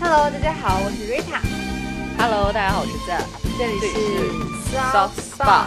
[0.00, 1.40] Hello，大家好，我是 Rita。
[2.18, 3.16] Hello，大家好，我是 Z。
[3.58, 3.98] 这里这里是
[4.70, 5.66] 是 Soft Spot Spot。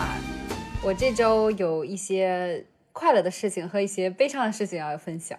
[0.83, 5.37] 我这周有一些快乐的事情和一些悲伤的事情要分享。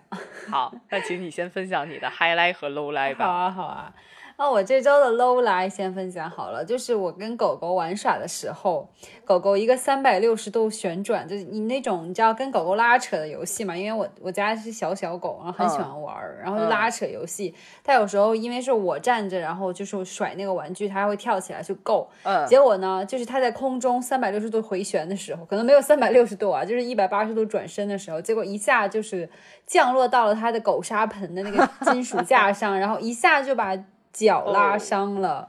[0.48, 3.26] 好，那请你先分享你的 highlight 和 low light 吧。
[3.26, 3.94] 好啊，好啊。
[4.40, 8.88] 那我这周的 low 来先分享好了，就是我跟狗狗玩耍的时候，
[9.24, 13.76] 狗狗一个三百六十度旋转，就是你那种你知道跟狗狗拉扯的游戏嘛？
[13.76, 17.52] 因为我我家是小小狗，然后很喜欢玩儿，然后就拉扯游戏。
[17.82, 22.08] 它有时候因为是我站着，然后就是甩那个玩具，它会跳起来去够。
[22.22, 29.28] 嗯，结果呢，就是它在空中三百六十度回旋的时候，可能没有三百六十度啊，就是一百八十度转身的时候，结果一下就是
[29.66, 33.76] 降落到了它的狗砂盆的那个金属架上，然后一下就把
[34.18, 35.48] 脚拉伤了。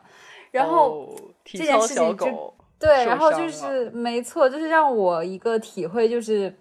[0.51, 1.09] 然后、哦
[1.43, 6.53] 这件事情就，对，然后就是没错，就是让我一个体会就是。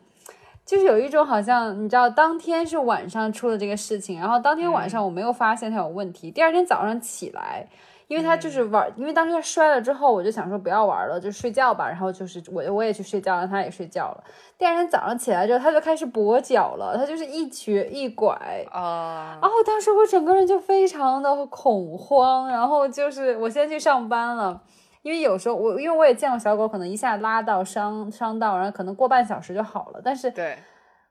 [0.65, 7.67] 就是有一种好像你知道，当天是晚上出了这个事情，然后当天晚嗯上我没有发现它有问题，第二天早上起来，
[8.09, 11.87] 因为他就是玩，因为当时他摔了之后，我就想说不要玩了，就睡觉吧。
[11.87, 14.25] 然后就是我我也去睡觉，了，他也睡觉了。
[14.57, 18.35] 第二天早上起来之后，他就开始跛脚了，他就是一瘸一拐。
[18.73, 24.63] 啊，然后当时我整个人就非常的恐慌，然后就是我先去上班了，
[25.03, 30.57] 因为有时候我因为我也见过小狗，可能一下拉到伤伤到，然后可能过半小时就好了，但是对，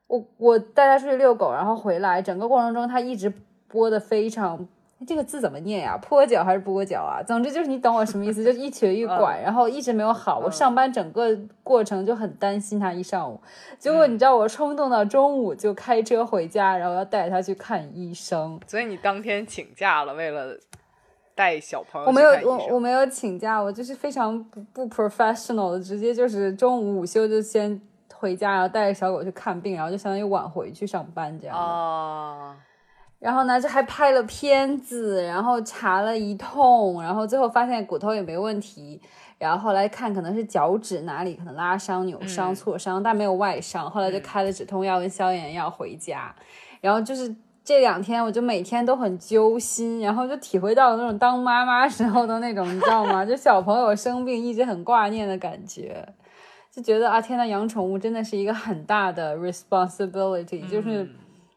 [0.07, 3.31] 我我带它出去遛狗，然后回来，整个过程中它一直
[3.71, 4.67] 跛的非常。
[5.05, 5.95] 这个字怎么念呀？
[6.01, 7.21] 坡脚还是跛脚啊？
[7.21, 10.39] 总之就是你懂我什么意思，就是一瘸一拐，然后一直没有好。
[10.39, 13.39] 我上班整个过程就很担心他一上午，
[13.77, 18.59] 结果你知道我冲动到中午就开车回家，然后要带他去看医生。
[18.65, 20.57] 所以你当天请假了，为了
[21.35, 27.79] 带小朋友我没有我我没有请假，我就是非常不不 professional 的，直接就是中午午休就先
[28.15, 31.61] 回家，然后带着小狗去看病，然后就相当于晚回去上班这样的。
[31.63, 32.57] 啊，
[33.19, 39.01] 然后呢，这还拍了片子，然后查了一通，然后最后发现骨头也没问题，
[39.37, 46.33] 然后后来看可能是脚趾哪里可能拉伤、扭伤、嗯挫伤，但没有外伤，后来就开了止痛药跟消炎药回家，
[46.81, 47.35] 然后就是。
[47.67, 53.25] 这两天我就每天都很揪心，然后就体会到了那种当妈妈时候的那种，你知道吗？
[53.27, 56.07] 就小朋友生病一直很挂念的感觉，
[56.71, 61.09] 就觉得啊，天呐，养宠物真的是一个很大的 responsibility，、就是嗯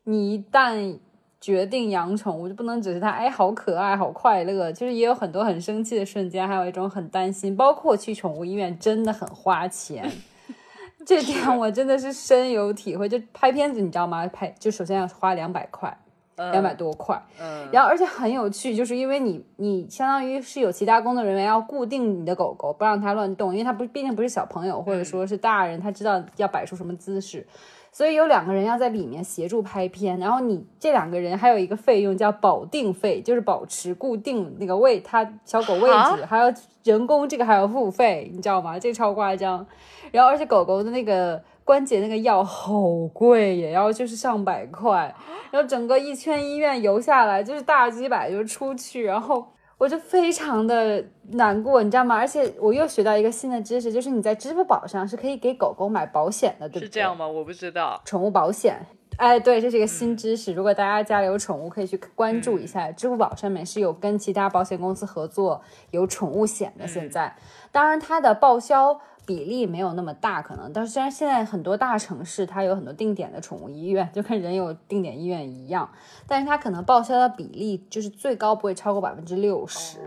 [0.03, 0.99] 你一旦
[1.41, 10.11] 决定养宠物，就不能只是它哎好可爱好快乐，就是也有很多很生气的瞬间，还有一种很担心，包括去宠物医院真的很花钱。
[11.07, 14.27] 这点我真的是深有体会，就拍片子你知道吗？
[14.27, 15.97] 拍就首先要花两百块，
[16.37, 27.47] 两百多块，嗯，然后而且很有趣，就是因为你你相当于是有其他工作人员要固定你的狗狗，不让它乱动，因为它不毕竟不是小朋友或者说是大人，他知道要摆出什么姿势，
[27.93, 36.53] 所以有两个人要在里面协助拍片，然后你这两个人还有一个费用叫保定费，就是保持固定那个位它小狗位置，啊还要
[36.85, 38.79] 人工这个还要付费，你知道吗？
[38.79, 39.67] 这超夸张。
[40.13, 42.81] 然后而且狗狗的那个关节那个药好
[43.13, 45.15] 贵，也要就是上百块。
[45.51, 49.45] 然后整个一圈医院游下来，就是大几百就出去，然后
[49.81, 52.15] 我就非常的难过，你知道吗？
[52.15, 56.83] 而且我又学到一个新的知识，就是你在支付宝上是可以给狗狗买保险的，对不对？
[56.85, 57.27] 是这样吗？
[57.27, 57.99] 我不知道。
[58.05, 58.85] 宠物保险。
[59.17, 60.53] 哎，对，这是一个新知识。
[60.53, 66.87] 如果大家家里有宠物，可以去关注一下，支付宝上面是有跟其他保险公司合作有宠物险的。
[66.87, 67.35] 现在，
[67.73, 75.89] 当然它的报销比例没有那么大，可能，但是虽然现在很多大城市它有很多定点的宠物医院，就跟人有定点医院一样，
[76.27, 79.99] 但是它可能报销的比例就是最高不会超过百分之六十，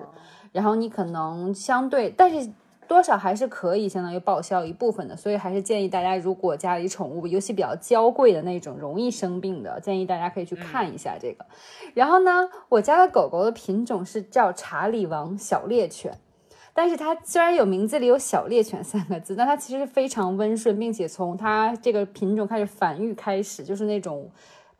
[0.51, 2.51] 然后你可能相对，但是。
[2.85, 11.45] 多少还是可以相当于报销一部分的，所以还是建议大家，如果家里宠物，尤其比较娇贵的那种，容易生病的，建议大家可以去看一下这个。
[11.93, 16.13] 然后呢，我家的狗狗的品种是叫查理王小猎犬，
[16.73, 24.29] 但是它虽然有名字里有小猎犬三个字，但它其实非常温顺，并且从它这个品种开始繁育开始，就是那种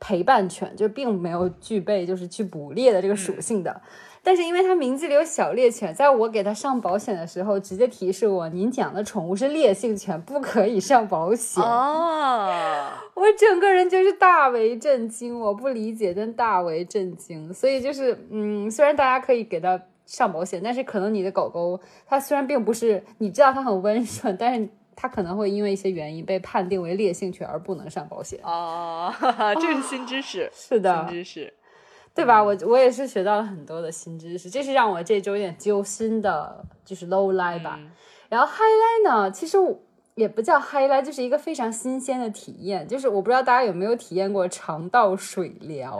[0.00, 3.80] 陪伴犬，就并没有具备就是去捕猎的这个属性的。
[4.26, 11.62] 但是因为它名字里有小猎犬，在我给它上保险的时候，直接提示我，您养的宠物是烈性犬，不可以上保险。
[11.62, 12.50] 哦，
[13.12, 17.52] 我整个人就是大为震惊，我不理解，但大为震惊。
[17.52, 28.38] 所以就是，嗯，虽然大家可以给它上保险，但是可能你的狗狗它虽然并不是你知道它很温顺，但是它可能会因为一些原因被判定为烈性犬而不能上保险。
[28.42, 31.54] 哦，哈哈这是新知识， 是的新知识。
[32.14, 32.40] 对吧？
[32.42, 37.76] 我我也是学到了很多的新知识，这是让我这周有点揪心的，就是 low lie 吧。
[37.80, 37.90] 嗯
[38.30, 39.78] 然后 high lie 呢，其实我
[40.14, 42.86] 也不叫 highlight，就是一个非常新鲜的体验。
[42.86, 45.98] 就是我不知道大家有没有体验过肠道水疗，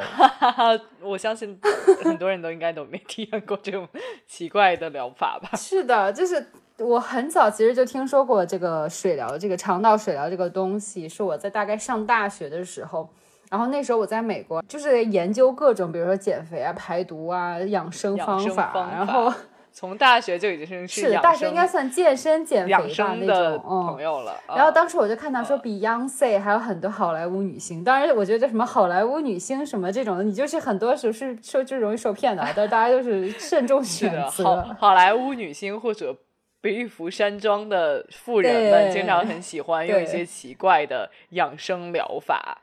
[1.03, 1.59] 我相信
[2.03, 3.89] 很多人都应该都没体验过这种
[4.27, 5.51] 奇怪的疗法吧？
[5.57, 6.47] 是的，就是
[6.79, 13.09] 我很早其实就听说过这个水疗，这个肠道水疗这个东西，是我在大概上大学的时候。
[13.51, 18.73] 然后那时候我在美国，就是研究各种，比如说减肥啊、排毒啊、养生方法。
[18.91, 19.33] 然后
[19.76, 24.41] 从大学就已经是是大学应该算健身减肥吧那种朋友了。
[24.47, 27.82] 然后当时我就看到说，Beyonce 还有很多好莱坞女星。
[27.82, 32.47] 当然，我觉得什么好莱坞女星什么这种的，你就是很多时候是受就容易受骗的。
[32.55, 34.44] 但是大家都是慎重选择。
[34.44, 36.17] 好好莱坞女星或者
[36.61, 42.59] 背服山庄的富人们，经常很喜欢用一些奇怪的养生疗法。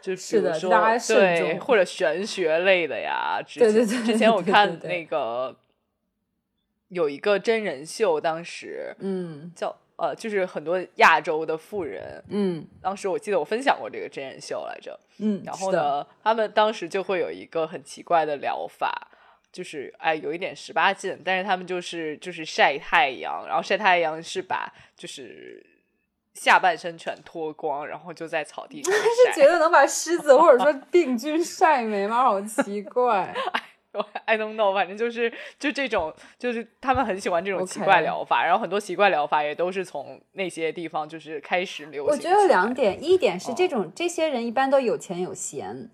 [0.00, 0.70] 就是比如说，
[1.08, 3.40] 对，或者玄学类的呀。
[3.54, 4.02] 对对对。
[4.04, 5.54] 之前我看那个
[6.92, 19.08] 有一个真人秀，当时嗯，叫呃，就是很多亚洲的富人，嗯，当时我记得我分享过这个真人秀来着，嗯，然后呢，他们当时就会有一个很奇怪的疗法，
[19.50, 25.66] 就是哎，有一点十八禁，但是他们就是就是晒太阳，然后晒太阳是把就是。
[26.34, 28.90] 下半身全脱光，然后就在草地上
[29.26, 29.32] 晒。
[29.34, 32.22] 是觉得能把狮子或者说病菌晒没吗？
[32.24, 33.34] 好奇怪。
[34.24, 42.12] I don't know，反正就是就这种，就是他们很喜欢这种奇怪疗法，然后很多奇怪疗法也都是从那些地方就是开始流行。
[42.12, 45.90] 我觉得有两点，一点是这种这些人一般都有钱有闲。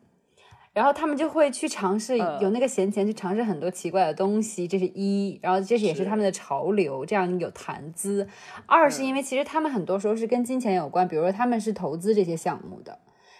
[0.74, 5.36] 然后他们就会去尝试，有那个闲钱去尝试很多奇怪的东西，这是一。
[5.42, 8.28] 然后这是也是他们的潮流，这样有谈资。
[8.64, 12.96] 二是因为其实他们很多时候是跟金钱有关，比如说他们是投资这些项目的，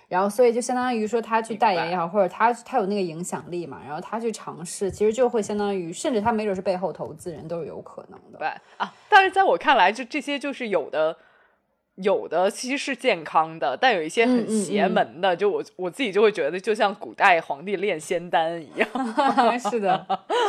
[0.08, 8.38] 然后所以就相当于说他去代言也好，或者他他有那个影响力嘛，然后他去尝试，其实就会相当于，甚至他没准是背后投资人都是有可能的。
[8.38, 11.16] 对啊，但是在我看来，就这些就是有的。
[12.00, 18.88] 有的其实是健康的，但有一些很邪门的，就我我自己就会觉得，就像古代皇帝炼仙丹一样。
[19.58, 20.06] 是的，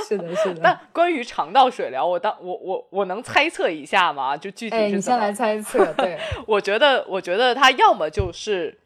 [0.07, 0.61] 是的，是的。
[0.61, 4.37] 但关于肠道水疗，我当我我我能猜测一下吗？
[4.37, 4.95] 就具体是怎么？
[4.97, 5.91] 你先来猜测。
[5.93, 8.77] 对，我觉得，我觉得他要么就是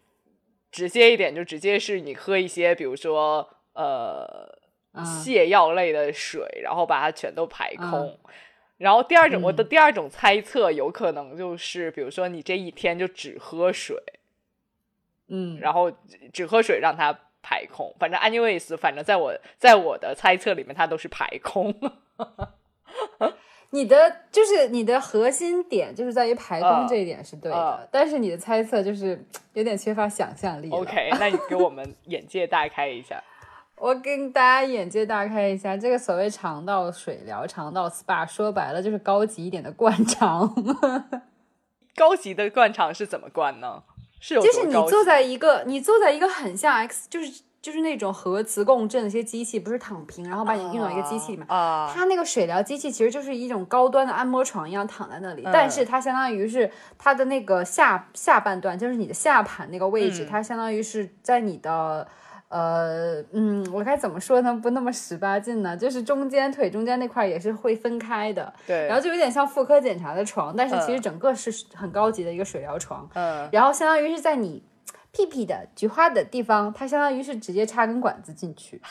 [0.74, 4.52] 直接一点，就直接是你喝一些，比如说呃
[4.96, 8.20] 泻药类的水，然后把它全都排空。
[8.78, 13.96] 然后第二种，我的第二种猜测有可能就是，比如说你这一天就只喝水，
[15.28, 15.92] 嗯，然后
[16.34, 17.96] 只喝水让它排空。
[18.00, 21.74] 反正 anyways，反正在我在我的猜测里面，它都是排空。
[23.74, 29.20] 你的就是你的核心点就是在于排空这一点是对的，但是你的猜测就是
[29.54, 30.70] 有点缺乏想象力。
[30.70, 33.22] OK，那你给我们眼界大开一下。
[33.76, 40.54] 我跟大家眼界大开一下，这个所谓肠道水疗、肠道 SPA，说白了就是高级一点的灌肠。
[41.98, 43.82] 高级的灌肠是怎么灌呢？
[44.22, 51.48] 是有就是你坐在一个，你坐在一个很像 X，就是就是那种核磁共振的一些机器，不是躺平，然后把你运到一个机器里面。
[51.48, 51.90] 啊。
[51.96, 62.06] 它那个水疗机器其实就是一种高端的按摩床一样躺在那里，但是它相当于是它的那个下下半段，就是你的下盘那个位置，它相当于是在你的。
[62.50, 64.54] 呃，嗯，我该怎么说呢？
[64.62, 65.76] 不那么十八禁呢？
[65.76, 68.86] 就是中间腿中间那块也是会分开的，对。
[68.86, 73.10] 然后就有点像妇科检查的床，但是其实整个是很高级的一个水疗床。
[73.16, 73.50] 嗯。
[73.52, 74.62] 然后相当于是在你
[75.14, 78.82] 屁屁的菊花的地方，它相当于是直接插根管子进去，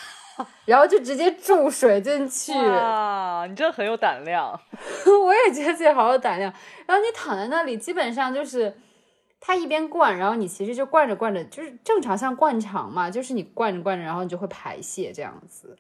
[0.65, 2.53] 然后就直接注水进去。
[2.53, 4.59] 哇，你真的很有胆量。
[5.23, 6.51] 我也觉得自己好有胆量。
[6.87, 8.75] 然后你躺在那里，基本上就是。
[9.45, 15.77] 它一边灌，然后你其实就灌着灌着，就是正常像灌肠嘛，就是你灌着灌着，然后你就会排泄这样子。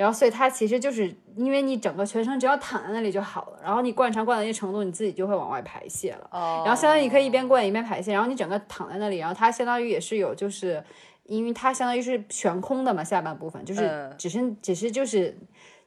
[0.00, 6.26] 然后所以它其实就是因为你整个全程只要躺在那里就好了，然后你灌肠灌到一定程度，你自己就会往外排泄了。
[6.30, 6.62] 哦。
[6.64, 10.82] 然后相当于你可以一边灌一边排泄，然后你整个躺在那里，然后它相当于也是有，就是
[11.24, 15.36] 因为它相当于是悬空的嘛，下半部分就是只是只是就是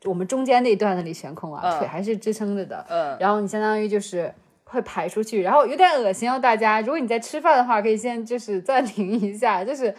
[0.05, 2.85] 我们中间那一段那里悬空啊，腿还是支撑着的。
[2.89, 3.17] 嗯。
[3.19, 4.33] 然后你相当于就是。
[4.65, 6.39] 会排出去，然后有点恶心哦。
[6.39, 9.63] 大家，如果你在吃饭的话，可以先就是暂停一下。
[9.63, 9.93] 就是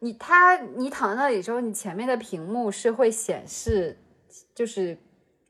[0.00, 3.98] 你他你躺在那里之后，你前面的屏幕是会显示，
[4.54, 4.96] 就是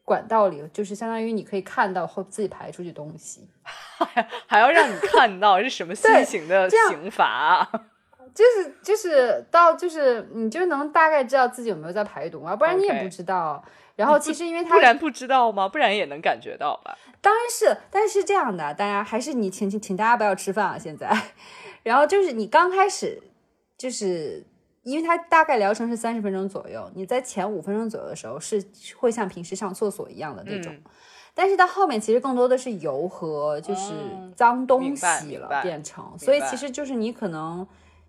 [0.04, 3.48] 管道里，就是相当于你可以看到后自己排出去东西，
[4.46, 7.68] 还要让你看到是什么新型的刑罚？
[8.34, 13.64] 就是就是到就是你就能大概知道自己有没有在排毒嘛，不然你也不知道。
[13.96, 15.68] 然后其实因为他不然不知道吗？
[15.68, 16.96] 不然也能感觉到吧？
[17.20, 20.78] 当然是，但是这样的，大家还是你请请请大家不要吃饭啊！
[20.78, 21.10] 现在，
[21.82, 23.20] 然后就是你刚开始，
[23.78, 24.44] 就是
[24.82, 28.62] 因为它大概疗程是三十分钟左右，你在前五分钟左右的时候是
[28.98, 30.76] 会像平时上厕所一样的那种。
[31.34, 33.92] 但是到后面其实更多的是油和就是
[34.34, 37.64] 脏东西了，变成，所以其实就是你可能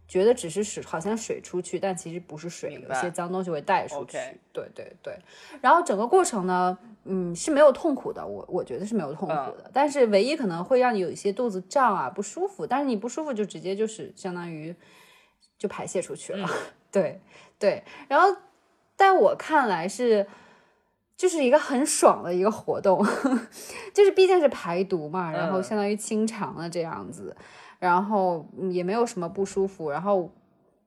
[0.07, 4.17] 觉得只是水，好像水出去，但其实不是水，有些脏东西会带出去。
[4.51, 5.15] 对对对。
[5.61, 14.75] 然后整个过程呢，嗯，是没有痛苦的，我我觉得是没有痛苦的，但是唯一可能会让你有一些肚子胀啊不舒服，但是你不舒服就直接就是相当于
[15.59, 16.49] 就排泄出去了。
[16.91, 17.21] 对
[17.59, 18.35] 对，然后
[18.95, 20.25] 在我看来是。
[21.19, 23.05] 就是一个很爽的一个活动，
[23.93, 27.35] 就是毕竟是排毒嘛，然后相当于清肠了这样子，
[27.77, 30.31] 然后也没有什么不舒服，然后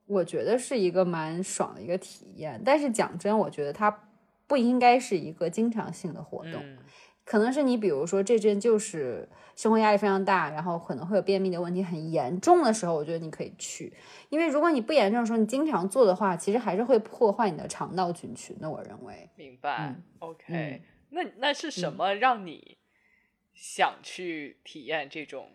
[0.07, 2.59] 我觉得是一个蛮爽的一个体验。
[2.65, 3.95] 但是讲真，我觉得它
[4.47, 6.65] 不应该是一个经常性的活动。
[7.25, 13.93] 可能是你，比如说这阵就是生活压力非常大，然后可能会有便秘的问题很严重的时候，我觉得你可以去。
[14.29, 18.69] 因为如果你不严重的时候，你经常做的话，其实还是会破坏你的肠道菌群的。
[18.69, 19.95] 我认为，明白。
[20.19, 22.79] OK，那那是什么让你
[23.55, 25.51] 想去体验这种？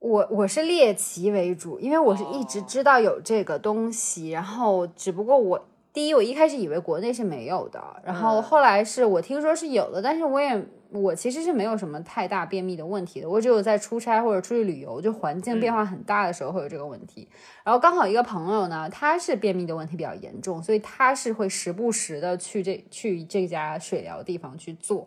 [0.00, 5.68] 我我是猎奇为主，因为我是一直知道有这个东西，然后只不过我。
[5.94, 10.60] 第一，我一开始以为国内是没有的，然后后来是我听说是有的，但是我也
[10.90, 17.28] 我其实是没有什么太大便秘的问题的，我只有在出差或者出去旅游，就环境变化很大的时候会有这个问题。
[17.62, 25.06] 然后刚好一个朋友呢，他是便秘的问题比较严重，所以他是会时不时的去这去这家水疗地方去做。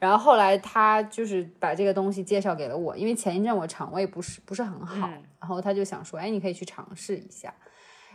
[0.00, 7.54] 然后后来他就是把这个东西介绍给了我，因为前一阵我肠胃不是不是很好，然后他就想说，哎，你可以去尝试一下。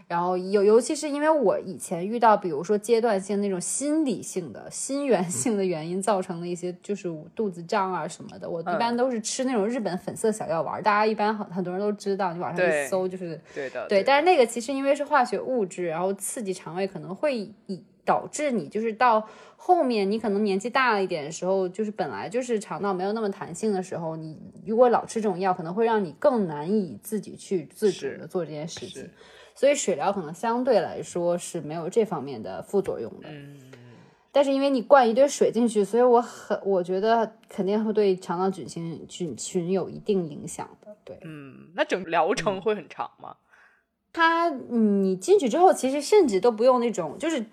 [0.09, 14.03] 然后尤尤其是因为我以前遇到，比如说阶段性那种心理性的、心源性的原因造成的一些，就是肚子胀啊什么的，我一般都是吃那种日本粉色小药丸，大家一般很很多人都知道，你网上一搜就是对的，对。
[14.03, 19.23] 但是那个其实因为是化学物质，然后刺激肠胃，可能会以导致你就是到
[19.57, 24.35] 后面，你可能年纪大了一点的时候，就是本来就是肠道没有那么弹性的时候，你
[24.65, 29.07] 如果老吃这种药，可能会让你更难以自己去自主的做这件事情。
[29.59, 33.57] 所以水疗可能相对来说是没有这方面的副作用的，嗯，
[34.31, 43.35] 但是因为你灌一堆水进去，所以我很我觉得肯定会对肠道菌群菌群有一定影响的，对，嗯，那整疗程会很长吗？
[44.13, 47.45] 它你进去之后，其实甚至都不用那种，就是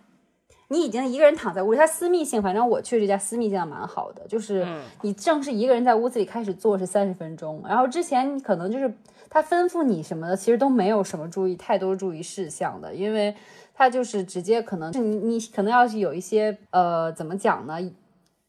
[0.69, 4.65] 你已经一个人躺在屋里，它私密性，反正我去这家私密性蛮好的，就是
[5.03, 8.95] 你正是一个人在屋子里开始做是三十分钟，然后之前可能就是。
[9.31, 13.35] 他吩咐你什么的，其实都没有什么注意太多注意事项的，因为
[13.75, 17.79] 他就是直接可能是你你可能要是有一些呃怎么讲呢？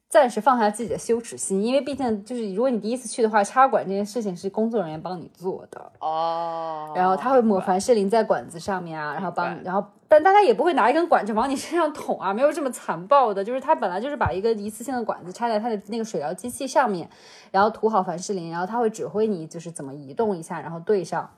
[0.09, 6.93] 暂时放下自己的羞耻心，因为毕竟就是如果你第一次去的话，插管这件事情是工作人员帮你做的哦。
[6.95, 13.43] 然后他会抹凡士林在管子上面啊，然后帮，然后但大家也不会拿一根管子往你身上捅啊，没有这么残暴的。
[13.43, 17.09] 就是他本来就是把一个一次性的管子插在他的那个水疗机器上面，
[17.51, 21.29] 然后涂好凡士林，然后他会指挥你就是怎么移动一下，然后对上，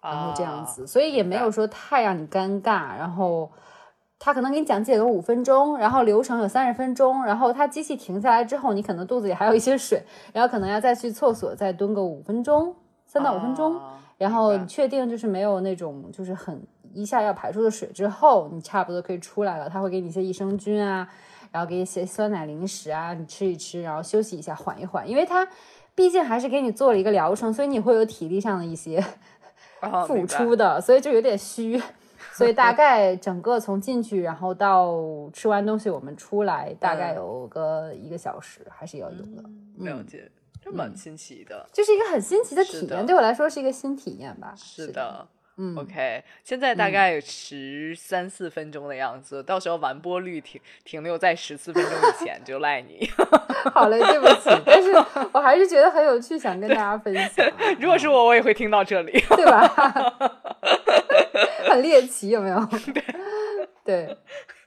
[0.00, 3.50] 然后这样子，所以也没有说太让你尴尬，然后。
[4.24, 10.00] 他可能给你讲解个五分钟，然后流程有三十分钟，然后他机器停下来之后，你可能肚子里还有一些水，
[10.32, 12.72] 然后可能要再去厕所再蹲个五分钟，
[13.04, 13.80] 三到五分钟，
[14.18, 16.62] 然后确定就是没有那种就是很
[16.94, 19.68] 一下要排出的水之后，你差不多可以出来了。
[19.68, 21.08] 他会给你一些益生菌啊，
[21.50, 25.46] 然后给你一些酸奶零食啊，你吃一吃，然后休息一下，缓一缓，因为他
[25.94, 29.04] 毕竟还是给你做了一个疗程，所以你会有体力上的一些
[30.06, 31.80] 付出的，所以就有点虚。
[32.34, 34.94] 所以大概整个从进去，然后到
[35.34, 39.42] 吃完东西，我们出来大概有个一个小时，还是要有的。
[39.76, 44.54] 了解，这蛮新奇的，就是一个很新奇的体验，对我来说是一个新体验吧。
[44.56, 45.28] 是的，
[45.58, 53.08] 嗯，OK，现在大概十三四分钟的样子，到时候完播率停停留在十四分钟以前就赖你。
[53.74, 54.90] 好嘞，对不起，但是
[55.32, 57.46] 我还是觉得很有趣，想跟大家分享。
[57.78, 59.68] 如果是我，我也会听到这里，对吧？
[61.68, 62.68] 很猎奇，有没有？
[63.84, 64.16] 对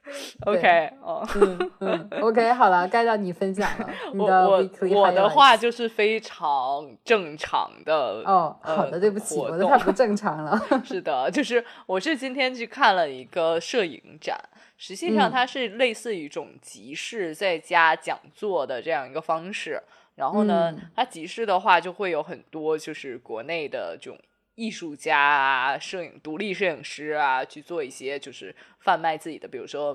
[0.46, 3.90] OK，哦，嗯嗯，OK， 好了，该到你分享了。
[4.14, 7.94] 我我我的话就是非常正常的
[8.26, 8.56] 哦。
[8.62, 10.62] 好的，对不起，我的太不正常了。
[10.86, 14.40] 是的，就是我是今天去看了一个摄影展，
[14.78, 19.82] 实际上它是类似于一种集市在家讲座的这样一个方式。
[20.16, 24.20] 然后呢，它集市的话就会有很多就是国内的这种。
[24.56, 29.94] 艺术家啊，摄影独立摄影师啊，去做一些就是贩卖自己的，比如说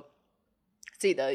[0.97, 1.35] 自己的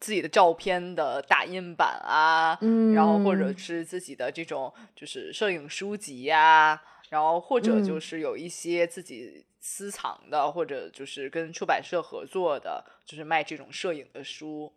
[0.00, 14.72] 自己的照片的打印版啊，嗯，然后或者是自己的这种就是摄影书籍呀，然后或者就是有一些自己私藏的，或者就是跟出版社合作的，就是卖这种摄影的书。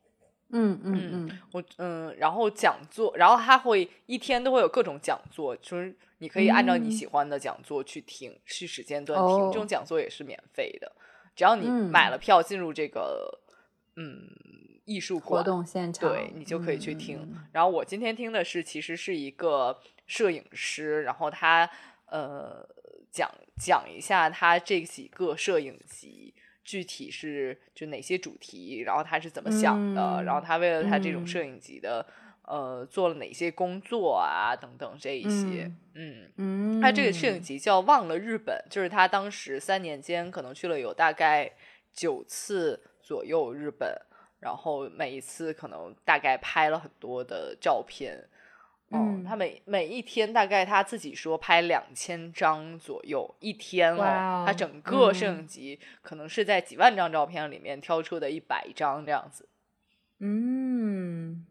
[0.53, 10.91] 嗯嗯嗯，我嗯，然后讲座，然后他会一天都会有各种讲座，就是你可以按照你喜欢的讲座去听，去时间段听，这种讲座也是免费的，
[11.35, 13.39] 只要你买了票进入这个
[13.95, 14.29] 嗯
[14.85, 17.35] 艺术活动现场，对你就可以去听。
[17.51, 21.67] 然后我今天听的是，其实是一个摄影师，然后他
[22.05, 22.63] 呃
[23.09, 26.33] 讲讲一下他这几个摄影集。
[26.63, 32.05] 具体是就哪些主题，然后他是怎么想的，然后他为了他这种摄影集的
[32.51, 41.49] 呃做了哪些工作啊等等这一些，嗯嗯，他这个摄影集叫《忘了日本》，就是他当时三年间可能去了有大概
[41.93, 43.95] 九次左右日本，
[44.41, 48.27] 然后每一次可能大概拍了很多的照片。
[48.93, 59.47] 嗯，他每每一天大概他自己说拍两千张左右一天哦，他整个摄影集可能是在几万张照片里面挑出的一百张这样子。
[60.19, 61.45] 嗯，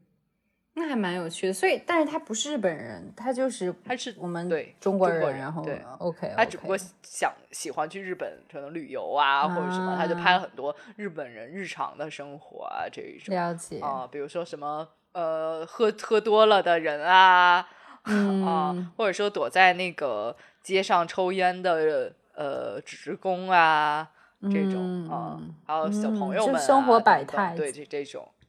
[0.81, 1.53] 那还蛮有趣的。
[1.53, 14.89] 所以，但是他不是日本人，他就是他是我们对中国人，然后对 OK，他只不过想喜欢去日本可能旅游啊或者什么，他就拍了很多日本人日常的生活啊这一种了解啊，比如说什么。
[15.13, 17.67] 呃，喝喝多了的人啊，
[18.47, 24.09] 啊，或者说躲在那个街上抽烟的呃职工啊，
[24.43, 28.40] 这种啊，还有小朋友们，生活百态，对，这这种，对，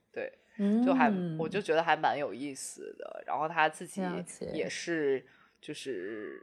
[0.86, 3.24] 就还我就觉得还蛮有意思的。
[3.26, 4.02] 然后他自己
[4.54, 5.26] 也是，
[5.60, 6.42] 就是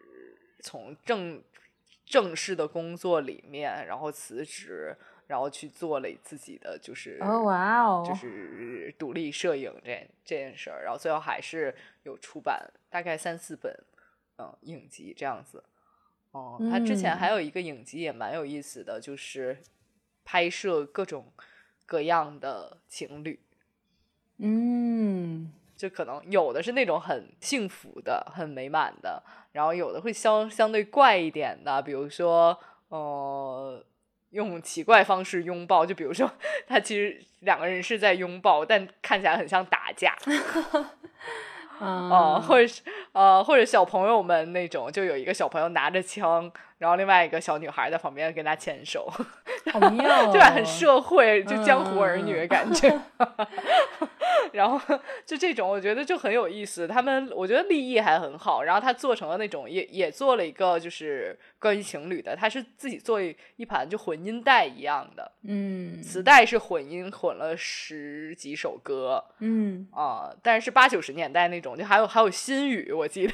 [0.60, 1.42] 从正
[2.04, 4.96] 正式的工作里面，然后辞职。
[5.28, 11.74] 然后去做了自己的，就是哦哇哦，就是独立摄影这这件事儿，然后最后还是
[12.04, 13.70] 有出版大概三四本，
[14.38, 15.62] 嗯，影集这样子。
[16.30, 19.58] 哦，他之前还有一个影集也蛮有意思的，就是
[20.24, 21.30] 拍摄各种
[21.84, 23.38] 各样的情侣。
[24.38, 33.84] 嗯，就可能有的是那种很幸福的、很美满的，然后有的会相相对怪一点的，比如说，呃。
[34.32, 36.30] 用奇怪方式拥抱，就比如说，
[36.68, 40.14] 他其实两个人是在拥抱，但看起来很像打架。
[41.80, 49.10] 啊， 或者是呃，或者小朋友们那种，就有一个小朋友拿着枪，然后另外一个小女孩在旁边跟他牵手，
[49.72, 53.00] 好妙， 对，很社会，就江湖儿女的感觉。
[54.52, 56.86] 然后就这种，我觉得就很有意思。
[56.86, 58.62] 他们我觉得立意还很好。
[58.62, 62.36] 然后他做成了那种，也也做了一个，就是关于情侣的。
[62.36, 73.26] 他是自己做一盘就混音带一样的，嗯，磁带是混音，混了十几首歌，嗯啊，但是八九十年代那种，就还有还有新语，我记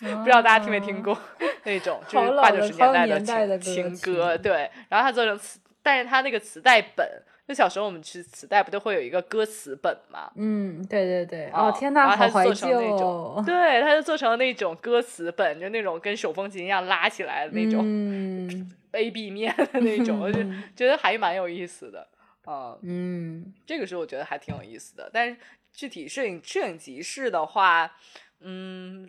[0.00, 1.18] 得，不知道大家听没听过
[1.64, 4.70] 那种，就是八九十年代的情情歌，对。
[4.88, 7.22] 然后他做成磁，但是他那个磁带本。
[7.46, 10.32] 就小时候我们去磁带不都会有一个歌词本嘛？
[10.34, 11.48] 嗯，对对对。
[11.50, 13.40] 哦天哪，好怀旧。
[13.46, 17.84] 对，他就做成了那种歌词本，就那种跟手风琴一样拉起来的那种
[18.90, 20.40] A B 面的那种，我就
[20.74, 22.08] 觉得还蛮有意思的。
[22.46, 25.08] 啊，嗯，这个是我觉得还挺有意思的。
[25.12, 25.36] 但是
[25.72, 27.92] 具体摄影摄影集市的话，
[28.40, 29.08] 嗯，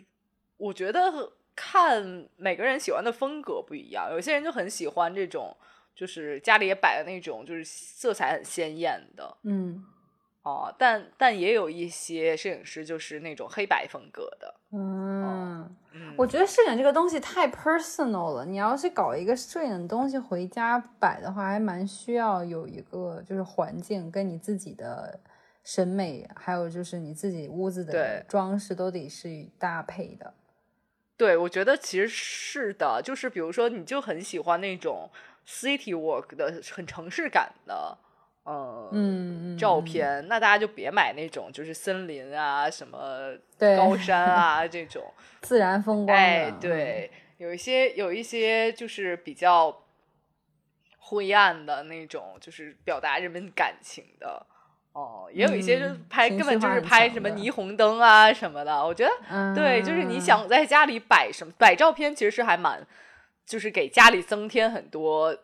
[0.58, 5.56] 我觉得看每个人喜欢的风格不一样，有些人就很喜欢这种。
[5.98, 9.84] 就是家里也摆的那种，就是色彩很鲜艳的，嗯，
[10.42, 15.68] 哦，但但也有一些摄影师就是那种黑白风格的，嗯，
[16.16, 25.18] 我觉得摄影这个东西太 personal 了，你要是搞一个摄影的东西回家摆的话，还蛮需要有一个就是环境跟你自己的
[25.64, 30.32] 审美，还有就是你自己屋子的装饰都得是搭配的。
[31.16, 35.10] 对，我觉得其实是的，就是比如说你就很喜欢那种。
[35.48, 37.96] City Walk 的很城市感的，
[38.42, 38.90] 呃，
[39.58, 45.02] 照片，那大家就别买那种就是森林啊、什么高 山啊这种
[45.40, 46.14] 自然风光。
[46.14, 49.84] 哎，对，有一些有一些就是比较
[50.98, 54.44] 灰暗的那种，就是表达人们感情的。
[54.92, 58.84] 哦，也有一些就拍根本就是拍什么霓虹灯啊什么的。
[58.84, 62.86] 我觉得，对，就是你想在家里摆什么摆照片，其实是还蛮。
[63.48, 65.34] 就是给家里增添很多，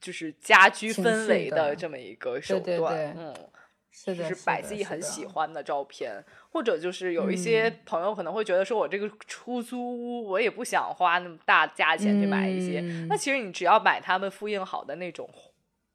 [0.00, 3.32] 就是家居氛围的这么一个手段，嗯，
[4.04, 15.30] 就是摆自己很喜欢的照片，或者就是有一些朋友可能会觉得说，我这个出租屋，我也不想花那么大价钱去买一些，那其实你只要买他们复印好的那种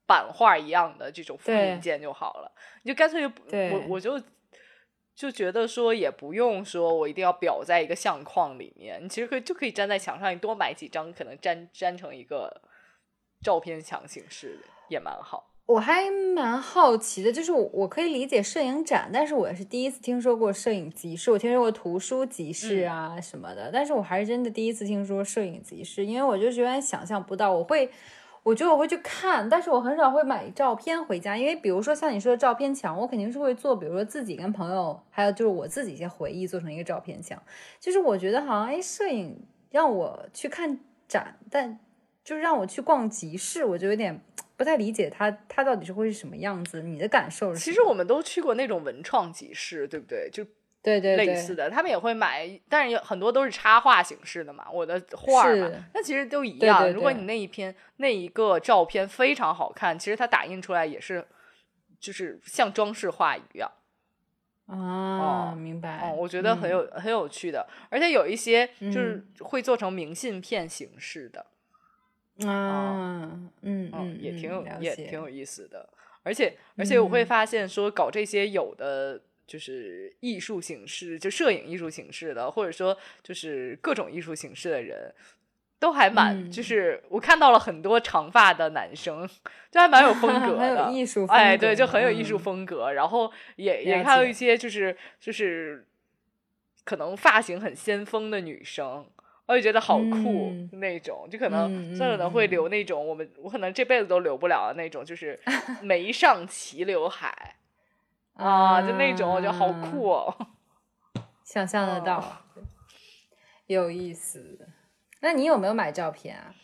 [0.06, 2.50] 版画一样的这种复印件就好了，
[2.82, 3.30] 你就干脆就
[3.76, 4.18] 我我就。
[5.18, 12.62] 就觉得说也不用说我一定要裱在一个相框里面，你其实可以就可以粘在墙上，你多买几张，可能粘粘成一个
[13.42, 15.50] 照片墙形式的也蛮好。
[15.66, 21.32] 我还蛮好奇的，就是我可以理解摄影展，但是我是第一次听说过摄影集市。
[21.32, 27.52] 我听说过图书集市啊什么的，但是我还是真的第一次听说摄影集市，因为我就是有点想象不到。
[27.52, 27.90] 我会，
[28.42, 37.42] 我觉得我会去看，但是我很少会买照片回家，因为比如说像你说的照片墙，我肯定是会做，比如说自己跟朋友，还有就是我自己一些回忆做成一个照片墙。
[37.78, 41.78] 就是我觉得好像哎，摄影让我去看展，但
[42.24, 44.20] 就是让我去逛集市，我就有点。
[44.56, 46.82] 不太理解它，它到底是会是什么样子？
[46.82, 47.60] 你的感受是？
[47.60, 50.28] 其实我们都去过那种文创集市，对不对？
[50.32, 50.44] 就
[50.82, 56.90] 对对类似的，他们也会买，但是有很多都是插画形式的嘛，我的画嘛，那其实都一样。
[56.92, 61.26] 如果你那一篇那一个照片非常好看，其实它打印出来也是，
[61.98, 63.70] 就是像装饰画一样。
[64.66, 65.98] 啊，明白。
[65.98, 71.46] 哦，我觉得很有很有趣的，而且有一些就是会做成明信片形式的。
[72.46, 73.30] 啊，
[73.62, 75.88] 嗯嗯，也挺有，也挺有意思的。
[76.22, 85.12] 而且，而且我会发现，说搞这些有的就是艺术形式，就摄影艺术形式的，或者说就是各种艺术形式的人，
[85.80, 89.28] 都还蛮，就是我看到了很多长发的男生，
[89.70, 92.92] 就还蛮有风格的， 有艺术，哎，对，就很有艺术风格。
[92.92, 95.86] 然后也也看到一些就是就是
[96.84, 99.04] 可能发型很先锋的女生。
[99.46, 105.40] 我就觉得好酷那种，就可能可能会留那种我们我可能这辈子都留不了的那种，就是
[105.80, 107.56] 眉上齐刘海
[108.38, 110.34] 啊，就那种我觉得好酷哦，
[111.44, 112.42] 想象得到，
[113.66, 114.66] 有意思。
[115.20, 116.54] 那你有没有买照片啊？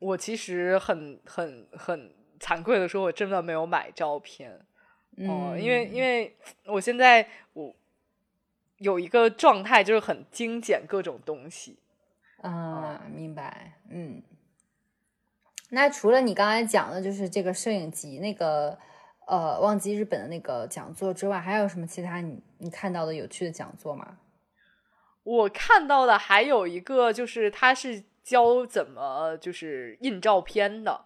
[0.00, 4.66] 我其实很很很惭愧的说，我真的没有买照片
[5.28, 7.74] 哦，因为因为我现在我
[8.78, 11.78] 有一个状态，就是很精简各种东西。
[12.42, 14.22] 啊，明白，嗯。
[15.72, 18.76] 那除了你刚才讲的，就是这个摄影集那个
[19.30, 24.18] 呃，忘记日本的那个讲座之外，还有什么其他你你看到的有趣的讲座吗？
[25.22, 31.04] 我看到的还有一个，就是他是教怎么就是印照片的。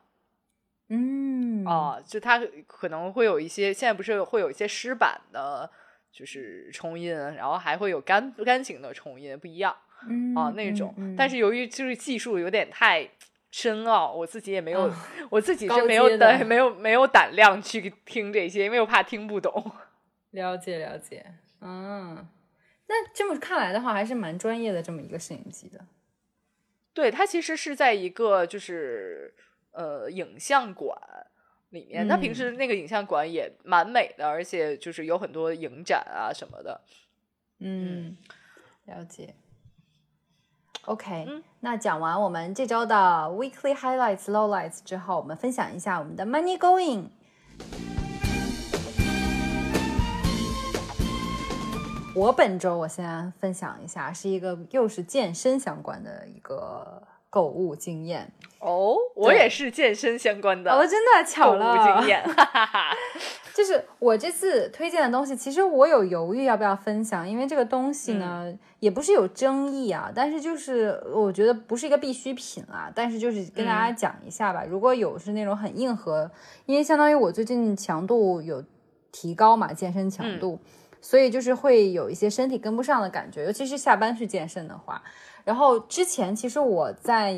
[0.89, 5.71] 嗯啊，就他可能会有一些，现在不是会有一些湿版的，
[6.11, 9.77] 就是冲印，然后还会有干干型的冲印，不一样。
[10.35, 13.07] 啊，那种，但是由于就是技术有点太
[13.57, 14.93] 深奥，我自己也没有，
[15.31, 19.71] 我自己是没有胆，没有没有胆量去听这些，因为我怕听不懂。
[20.33, 21.25] 了 解了解，
[21.61, 22.27] 嗯，
[22.89, 25.87] 那这么看来的话，还是蛮专业的这么一个摄影机的。
[26.93, 29.33] 对，它其实是在一个就是
[29.71, 30.99] 呃影像馆
[31.71, 36.81] 里面，它平时那个影像馆也蛮美的，而且就是有很多影展啊什么的。
[37.61, 38.17] 嗯，
[38.87, 39.37] 了解。
[40.87, 41.27] OK，
[41.61, 42.95] 那讲完我们这周的
[43.31, 47.07] Weekly Highlights、Lowlights 之后，我们分享一下我们的 Money Going。
[52.15, 58.31] 我本周我先分享一下，是一个又是健身相关的一个购物经验。
[58.59, 62.23] 哦，我也是健身相关的，哦，真的巧了，经验。
[63.55, 74.65] 就是我这次推荐的东西，其实我有犹豫要不要分享，因为这个东西呢也不是有争议啊，但是就是我觉得不是一个必需品啊，但是就是跟大家讲一下吧。
[74.69, 76.29] 如果有是那种很硬核，
[76.67, 78.65] 因为相当于我最近强度有
[79.13, 80.59] 提高嘛，健身强度，
[81.01, 85.01] 所以就是会有一些身体跟不上的感觉，尤其是下班去健身的话。
[85.45, 87.37] 然后之前其实我在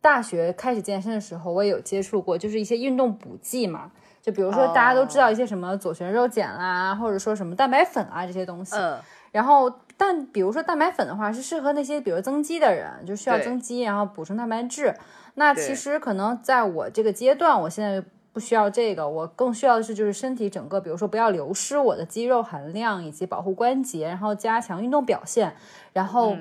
[0.00, 3.92] 大学开始健身的时候，我也有接触过，就是一些运动补剂嘛。
[4.26, 8.74] 就比如说，大家都知道一些什么左旋肉碱啦，或者说什么蛋白粉啊这些东西。
[8.74, 8.98] 嗯。
[9.30, 14.92] 然后，但比如说蛋白粉的话，是适合那些比如增肌的人，就需要增肌，然后补充蛋白质。
[15.34, 25.54] 那其实可能在我这个阶段，我现在不需要这个，我更需要的是就是身体整个，比如说不要流失我的肌肉含量，以及保护关节，然后加强运动表现，
[25.92, 26.36] 然后。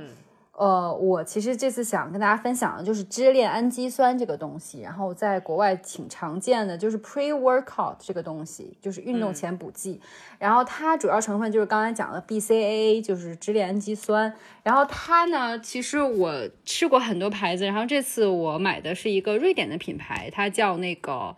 [0.58, 10.00] 呃，我其实这次想跟大家分享的就是支链氨基酸这个东西，然后在国外挺常见的，就是 pre workout 这个东西，就是运动前补剂。
[10.40, 14.34] 然后它主要成分就是刚才讲的 BCAA，就是支链氨基酸。
[14.64, 21.36] 然后它呢，其实我吃过很多牌子，然后这次我买的是一个瑞典的品牌，它叫那个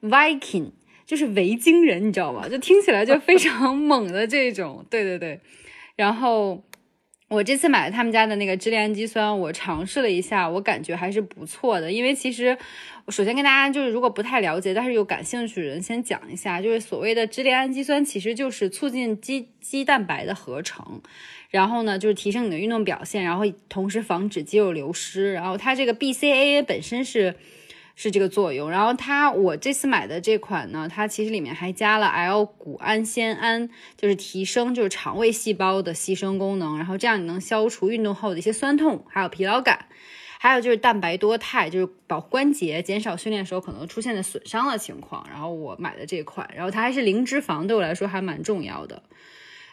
[0.00, 0.70] Viking，
[1.04, 2.48] 就是维京人，你知道吗？
[2.48, 4.86] 就听起来就非常 猛的这种。
[4.88, 5.40] 对对对，
[5.96, 6.62] 然后。
[7.30, 11.92] 我这次买了他们家的那个支链氨基酸，我尝试了一下，我感觉还是不错的。
[11.92, 12.58] 因为其实，
[13.06, 21.00] 首先跟大家就是，如果不太了解，但是有感兴趣的人，先讲一下，就是所谓的支链氨基酸，其实就是促进肌肌蛋白的合成，
[21.50, 25.32] 然后呢，就是提升你的运动表现，然后同时防止肌肉流失。
[25.32, 27.36] 然后它这个 BCAA 本身是
[27.96, 28.70] 是这个作用。
[28.70, 39.86] 然后它我这次买的这款呢，它其实里面还加了 L 谷氨酰胺，就是提升就是肠胃细胞的吸收功能，然后这样你能消除运动后的一些酸痛，还有疲劳感。
[40.38, 45.26] 还有就是蛋白多肽，就是保护关节，减少训练时候可能出现的损伤的情况。
[45.30, 49.02] 然后我买的这款，然后它还是零脂肪，对我来说还蛮重要的。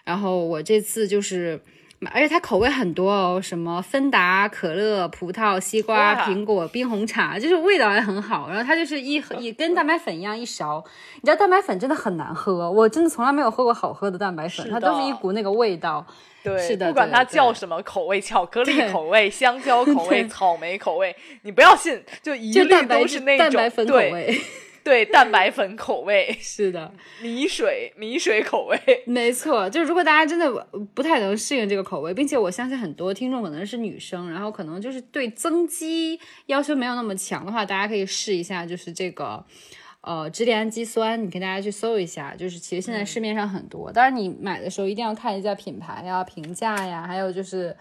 [0.04, 1.62] 然后我这次就是。
[2.12, 8.48] 而且它口味很多哦，什么芬达、可乐、葡萄、西瓜、苹果、冰红茶，就是味道也很好。
[8.50, 10.84] 然后它就是一 一跟蛋白粉一样一勺，
[11.16, 16.06] 你知道蛋白粉真的很难喝，我真的从来没有喝过好喝的蛋白粉，它都是一股那个味道。
[16.44, 24.40] 对，是的，不管它叫什么口味，巧克力口味、香蕉口味、草莓口味，你不要信，就一律都是那种蛋白粉口味。
[24.88, 26.90] 对蛋白粉口味 是的，
[27.22, 29.70] 米水米水口味 没错。
[29.70, 30.50] 就是如果大家真的
[30.94, 39.44] 不太能适应这个口味，并且我相信很多听众可能是女生，然后可能就是对增肌要求没有那么强的话，大家可以试一下，就是这个
[40.00, 42.34] 呃支链氨基酸，你跟大家去搜一下。
[42.38, 47.76] 就是其实现在市面上很多，当然你买的时候一定要看一下品牌呀、评价呀，还有就是。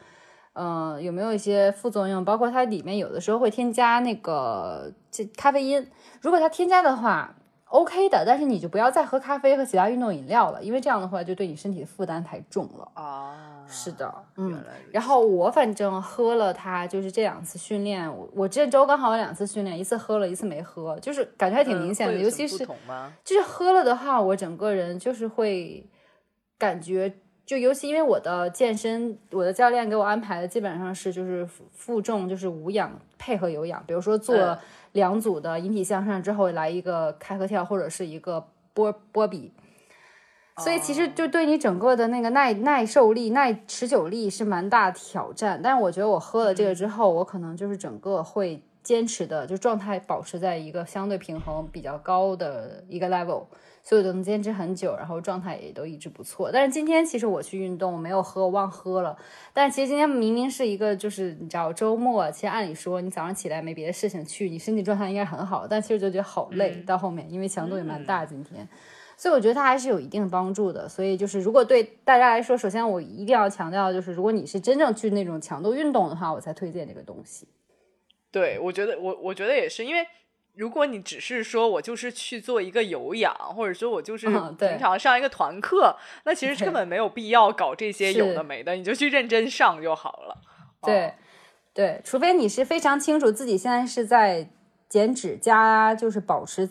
[0.59, 2.25] 嗯，有没有一些副作用？
[2.25, 5.87] 包括它里面有的时候会添加那个这咖啡因，
[6.23, 13.35] 如果它添加的话，OK 的，但是你就不要再喝咖啡和其他运动饮料了，因为这样的话就对你身体的负担太重了哦。
[13.69, 14.64] 是的，嗯。
[14.90, 22.66] 然后我反正喝了它，就是这两次训练，我我这周刚好有两次训练，一次喝了一次没喝，就是感觉还挺明显的，尤其是
[23.23, 25.87] 就是喝了的话，我整个人就是会
[26.57, 27.12] 感觉。
[27.47, 34.59] 就尤其因为我的健身，我的教练给我安排的基本上是就是负重就是无氧配合有氧，比如说做
[34.93, 39.53] 两组的引体向上之后来一个开合跳或者是一个波波比，
[40.59, 45.61] 所以其实就对你整个的那个耐耐受力、耐持久力是蛮大挑战。
[45.63, 53.45] 但是我觉得我喝了这个之后，我可能就是整个会坚持的，就状态保持在一个相对平衡比较高的一个 level。
[53.88, 56.51] 所以我都能坚持很久，然后状态也都一直不错。
[56.53, 59.16] 但是今天其实我去运动，我没有喝，我忘喝了。
[59.53, 65.68] 但其实今天明明是一个就是你知道周末，其实按理说你早上起来没别的事情去，你身体状态应该很好。
[65.68, 68.68] 但其实就觉得好累，到后面因为强度也蛮大今天，
[69.16, 70.88] 所以我觉得它还是有一定帮助的。
[70.88, 77.46] 所以就是如果对大家来说，首先我一定要强调，就是如果你是真正去那种强度运动的话，我才推荐这个东西。
[78.33, 80.05] 对，我觉得我我觉得也是，因为。
[80.57, 90.40] 如果你只是说我就是去做一个有氧，或者说我就是平常上一个团课，那其实根本没有必要搞这些有的没的，你就去认真上就好了。
[90.83, 91.12] 对，
[91.75, 94.49] 对，除非你是非常清楚自己现在是在
[94.88, 96.71] 减脂加就是保持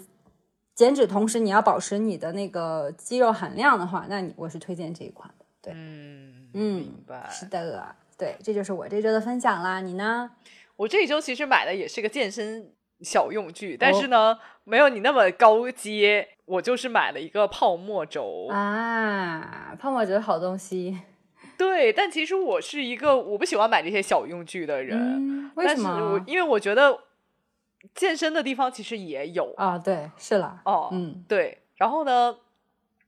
[0.74, 5.46] 减脂，同时你要保持你的那个肌肉含量的话，那你我是推荐这一款的。
[5.62, 7.30] 对，嗯嗯，明白。
[7.30, 9.80] 是的，对，这就是我这周的分享啦。
[9.80, 10.32] 你呢？
[10.76, 12.72] 我这一周其实买的也是个健身。
[13.02, 16.30] 小用具，但是呢，没有你那么高阶。
[16.46, 21.00] 我就是买了一个泡沫轴啊，泡沫轴好东西。
[21.58, 25.52] 对，但其实我是一个我不喜欢买这些小用具的人。
[25.56, 26.14] 为什么？
[26.14, 27.00] 我因为我觉得
[27.96, 29.76] 健身的地方其实也有啊。
[29.76, 30.62] 对，是啦。
[30.66, 31.64] 哦，嗯，对。
[31.78, 32.38] 然后呢，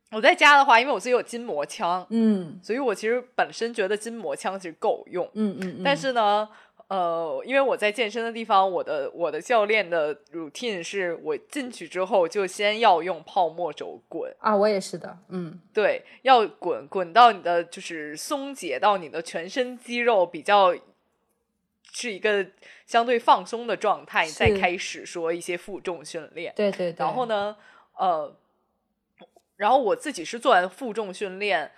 [0.09, 5.29] 我在家的话，因为我自己有筋膜枪，嗯，所以我其实本身觉得筋膜枪其实够用。
[5.35, 5.81] 嗯嗯。
[5.85, 6.49] 但是呢。
[6.89, 20.73] 呃，因为我在健身的地方，我的我的教练的 routine 是我进去之后就先要用泡沫轴滚啊，我也是的，嗯，对，要滚滚到你的就是松解到你的全身肌肉比较
[21.91, 22.45] 是一个
[22.85, 27.57] 相对放松的状态，再开始说一些负重训练，对对对，然后呢，
[27.97, 28.33] 呃，
[29.57, 31.69] 然后我自己是做完负重训练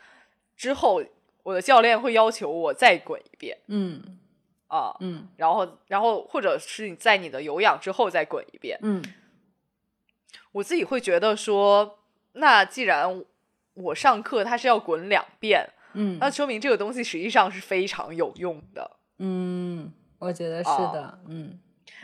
[0.55, 1.01] 之后，
[1.41, 4.18] 我的教练会要求我再滚一遍，嗯。
[4.69, 9.03] 啊，嗯，然后，然后，或者是你在你的有氧之后再滚一遍，嗯，
[10.51, 11.97] 我自己会觉得说，
[12.33, 13.23] 那既然
[13.73, 21.59] 我上课它是要滚两遍，嗯，那说明这个东西实际上是非常有用的，嗯，我觉得是的，嗯，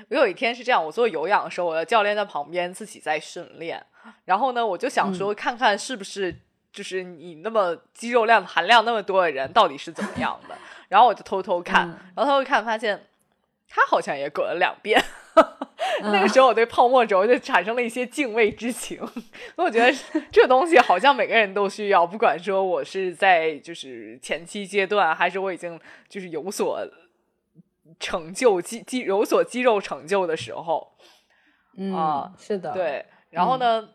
[0.10, 3.86] 我有一天是这样，我做有氧的时候，我的教练在旁边自己在训练，
[4.26, 6.36] 然后呢，我就想说，看看是不是
[6.74, 10.58] 就是你那么肌肉量含量那么多的人到底是怎么样的。
[10.90, 13.08] 然后我就偷偷看，然后偷偷看，发现
[13.68, 15.04] 他好像也滚了两遍。
[16.02, 19.00] 那个时候我对泡沫轴就产生了一些敬畏之情。
[19.58, 19.94] 我觉得
[20.32, 26.88] 这东西好像每个人都需要，不管说我是在就是前期阶段，还是我已经就是有所
[28.00, 30.96] 成就肌肌有所肌肉成就的时候。
[31.78, 33.06] 嗯，是的，对。
[33.32, 33.90] 然后呢，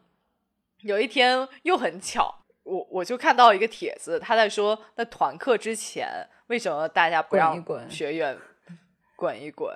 [0.80, 6.28] 有一天又很巧，我我就看到一个帖子，他在说在团课之前。
[6.50, 8.36] 为什么大家不让学员
[9.14, 9.72] 滚一滚？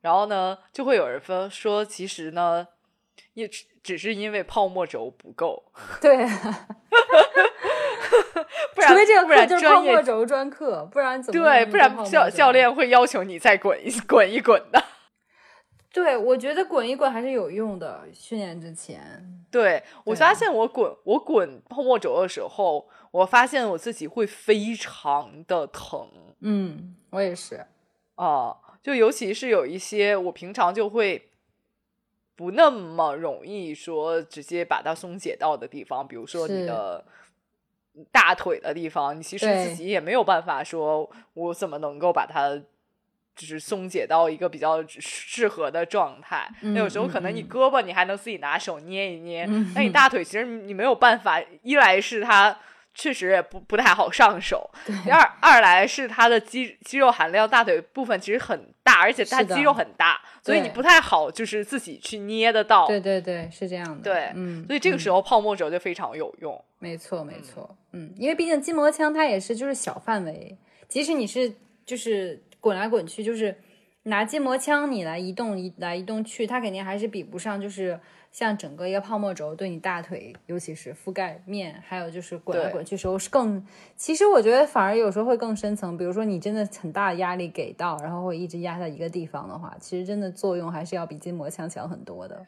[0.00, 2.66] 然后呢，就会有人分说，其实呢，
[3.34, 5.62] 也只只是因为泡沫轴不够。
[6.00, 6.16] 对，
[8.74, 14.82] 不然除非这个不然课就是泡沫轴专课，不然怎么对，不然教教练会要求你再滚一滚一滚的。
[15.94, 19.46] 对，我觉得滚一滚还是有用的，训练之前。
[19.48, 26.08] 对我发现我滚我滚泡沫轴的时候，我发现我自己会非常的疼
[26.40, 27.64] 嗯，我也是。
[28.16, 31.30] 啊、就尤其是有一些我平常就会
[32.34, 37.04] 不那么容易说直接把它松解到的地方，比如说你的
[38.10, 42.60] 大腿的地方，你其实自己也没有办法说我怎么能够把它。
[43.36, 52.56] 就是松解到一个比较适合的状态，那有时候可能你胳膊你还能自己拿手捏一捏，嗯那你大腿其实你没有办法，一来是它
[52.94, 54.70] 确实也不不太好上手，
[55.02, 62.86] 第二二来是它的肌肌肉含量，大腿部分其实很大，而且它肌肉很大，所以你不太好就是自己去捏得到。
[62.86, 64.04] 对对对，是这样的。
[64.04, 66.64] 对嗯，所以这个时候泡沫轴就非常有用。
[66.78, 71.52] 没错，没错，嗯，因为毕竟筋膜枪它也是就是小范围，即使你是
[71.84, 73.54] 就是滚来滚去，就是
[74.04, 78.00] 拿筋膜枪你来移动移来移动去，它肯定还是比不上就是
[78.32, 83.62] 像整个一个泡沫轴对你大腿，尤其是覆盖面，还有就是滚来滚去时候是更，
[83.96, 92.46] 其实我觉得反而有时候会更深层，比如说你真的很大的压力给到，然后会一直压在一个地方的话，其实真的作用还是要比筋膜枪强很多的。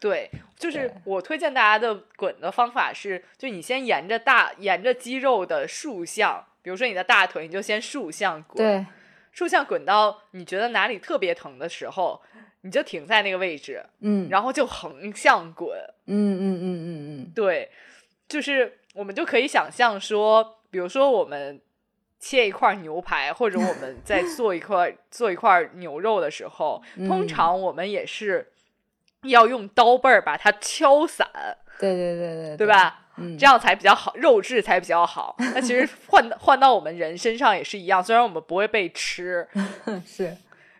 [0.00, 8.86] 对，就是我推荐大家的滚的方法是，就你先沿着大沿着肌肉的竖向，比如说你的大腿，你就先竖向滚，对，
[9.38, 12.20] 竖向滚到你觉得哪里特别疼的时候，
[12.62, 15.78] 你就停在那个位置，嗯，然后就横向滚。
[16.06, 16.90] 嗯嗯嗯嗯
[17.22, 17.70] 嗯，对，
[18.28, 21.60] 就是我们就可以想象说，比如说我们
[22.18, 28.50] 切一块牛排，或者我们 在做一块做一块牛肉的时候，通嗯常我们也是
[29.22, 31.30] 要用刀背儿把它敲散，
[31.78, 32.66] 对对对对对？
[32.66, 33.06] 吧？
[33.18, 35.34] 嗯，这样才比较好，肉质才比较好。
[35.54, 39.46] 那其实换换到我们人身上也是一样，虽然我们不会被吃，
[40.06, 40.36] 是。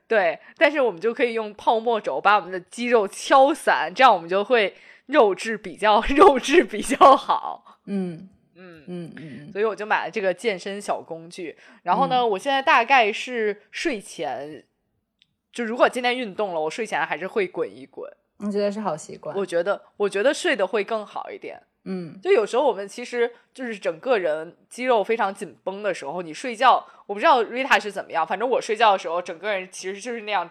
[0.06, 4.74] 对，但是我们就可以用泡沫轴把我们的肌肉敲散，这样我们就会
[5.04, 7.78] 肉质比较 肉质比较好。
[7.84, 11.54] 嗯嗯，嗯嗯所以我就买了这个健身小工具。
[11.82, 14.64] 然后呢，我现在大概是睡前，
[15.52, 18.10] 就如果今天运动了，我睡前还是会滚一滚。
[18.38, 19.36] 嗯，我觉得是好习惯。
[19.36, 21.60] 我觉得，我觉得睡得会更好一点。
[21.90, 30.50] 嗯就有时候我们其实就是整个人肌肉非常紧绷的时候，你睡觉，我不知道 Rita 是怎么样，反正我睡觉的时候，整个人其实就是那样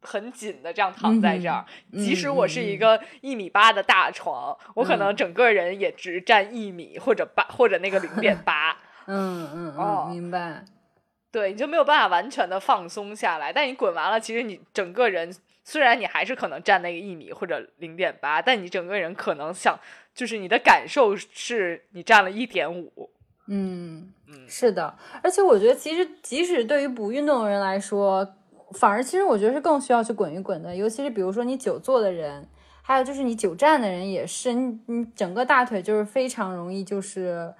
[0.00, 1.64] 很紧的这样躺在这儿。
[1.92, 8.76] 嗯即使我是一个一米八的大床，我可能整个人也只占一米或者八或者那个零点八。
[9.06, 10.64] 嗯嗯哦嗯，明白。
[11.32, 13.52] 对，你就没有办法完全的放松下来。
[13.52, 19.78] 但你滚完了，其实你整个人虽然你还是可能占那个一米或者零点八，但你整个人可能想，
[20.14, 23.10] 就是你的感受是你占了一点五。
[23.48, 24.96] 嗯嗯是的。
[25.22, 28.26] 而且我觉得，其实即使对于不运动的人来说，
[28.72, 30.74] 反而其实我觉得是更需要去滚一滚的。
[30.74, 32.48] 尤其是比如说你久坐的人，
[32.82, 37.52] 还有就是你久站的人也是，你你整个大腿就是非常容易就是。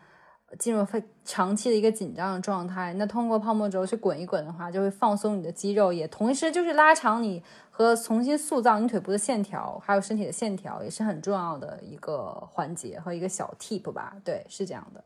[0.58, 7.40] 进入非长期的一个紧张的状态，那通过泡沫轴去滚一滚的话，就会放松你的肌肉，也同时就是拉长你
[7.80, 14.14] 和重新塑造你腿部的线条，还有身体的线条，也是很重要的一个环节和一个小 tip 吧。
[14.22, 15.02] 对，是这样的。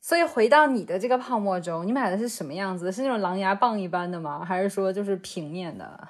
[0.00, 2.92] 所以回到你的这个泡沫轴，你买的是什么样子？
[2.92, 4.44] 是那种狼牙棒一般的吗？
[4.44, 6.08] 还是说就是平面的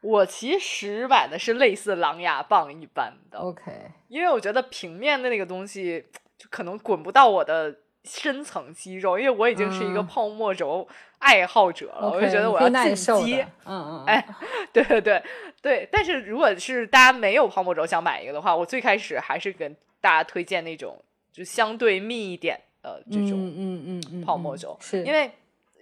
[0.00, 3.72] 我其实买的是类似狼牙棒一般的，？OK，
[4.06, 6.06] 因为我觉得平面的那个东西
[6.38, 7.74] 就可能滚不到我的
[8.06, 10.06] 深层肌肉，因为我已经是一个嗯。
[10.06, 10.86] 泡沫轴
[11.18, 13.46] 爱好者了，我就觉得我要进阶。
[13.64, 14.26] 嗯嗯，哎
[14.72, 15.22] 对对对
[15.60, 20.96] 对，但是如果是大家没有泡沫轴想买一个的话，我最开始还是跟大家推荐那种
[21.32, 25.02] 就相对密一点的这种嗯嗯嗯嗯，泡沫轴，是。
[25.02, 25.30] 因为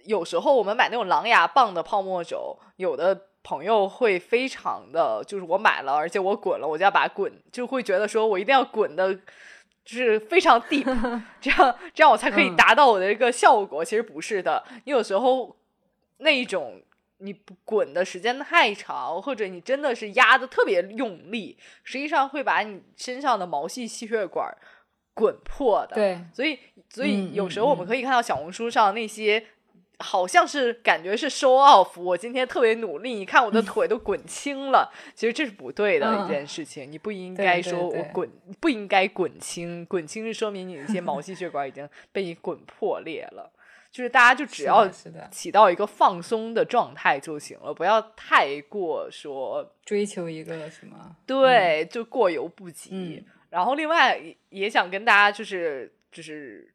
[0.05, 9.15] 有时候我们买那种狼牙棒的泡沫轴，有的朋友会非常的，就是我买了，而且我滚了，我就要把它滚，就会觉得说我一定要滚的，
[9.85, 13.85] 就是非常 deep，这样这样我才可以嗯达到我的一个效果。
[13.85, 15.55] 其实不是的，你有时候
[16.17, 16.81] 那一种。
[17.19, 17.33] 你
[17.63, 24.53] 滚的时间太长，或者你真的是压的特别用力，实际上会把你身上的毛细血管
[25.13, 25.95] 滚破的。
[25.95, 26.59] 对，所以，
[26.89, 29.41] 所以嗯有时候我们可以看到小红书上那些，
[29.99, 38.29] 好像是感觉是 show off，我今天特别努力，你看我的腿都滚青了，其实这是不对的嗯一件事情，你不应该说我滚，
[38.59, 43.51] 不应该滚青，滚青是说明你一些毛细血管已经被你滚破裂了。
[43.89, 44.85] 就是大家就只要
[45.31, 53.23] 起到一个放松的状态就行了，不要太过说追求一个什么，对，就过犹不及。
[53.49, 54.19] 然后另外
[54.49, 56.74] 也想跟大家就是就是。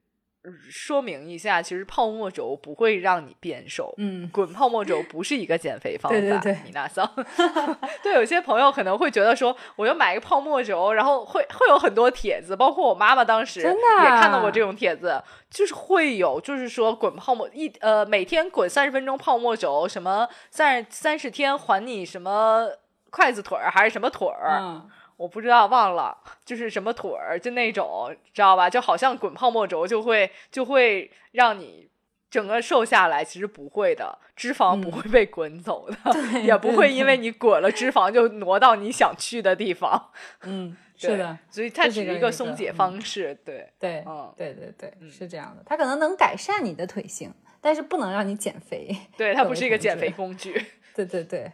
[0.71, 3.93] 说明一下，其实泡沫轴不会让你变瘦。
[3.99, 6.19] 嗯，滚泡沫轴不是一个减肥方法。
[6.19, 7.07] 对对对，米娜桑。
[8.03, 22.67] 对，有些朋友可能会觉得说，我要买一个泡沫轴，然后会会有很多帖子，包括我妈妈当时也看到过这种帖子，就是会有，就是说滚泡沫一呃每天滚三十分钟泡沫轴，什么三三十天还你什么
[23.11, 24.83] 筷子腿儿还是什么腿儿。
[25.21, 26.17] 我不知道，忘了，
[26.47, 28.71] 就是什么腿儿，就那种，知道吧？
[28.71, 31.91] 就好像滚泡沫轴就会就会让你
[32.31, 40.11] 整个瘦下来，其实不会的，脂肪不会被滚走的，也不会因为你滚了脂肪就挪到你想去的地方。
[40.45, 48.97] 嗯，是的，所以它只是一个松解方式，对对，嗯，对对对，是这样的，它可能能改善你的腿型，但是不能让你减肥。
[49.19, 50.65] 对，它不是一个减肥工具。
[50.95, 51.53] 对对对。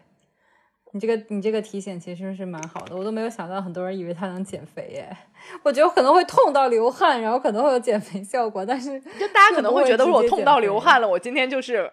[0.96, 5.14] 你这个你这个提醒其实是蛮好的，我都没有想到很多人以为它能减肥耶。
[5.62, 11.92] 我觉得可能会痛到流汗，然后可能会有减肥效果，但是就大家可能会觉得我痛到流汗了，我今天就是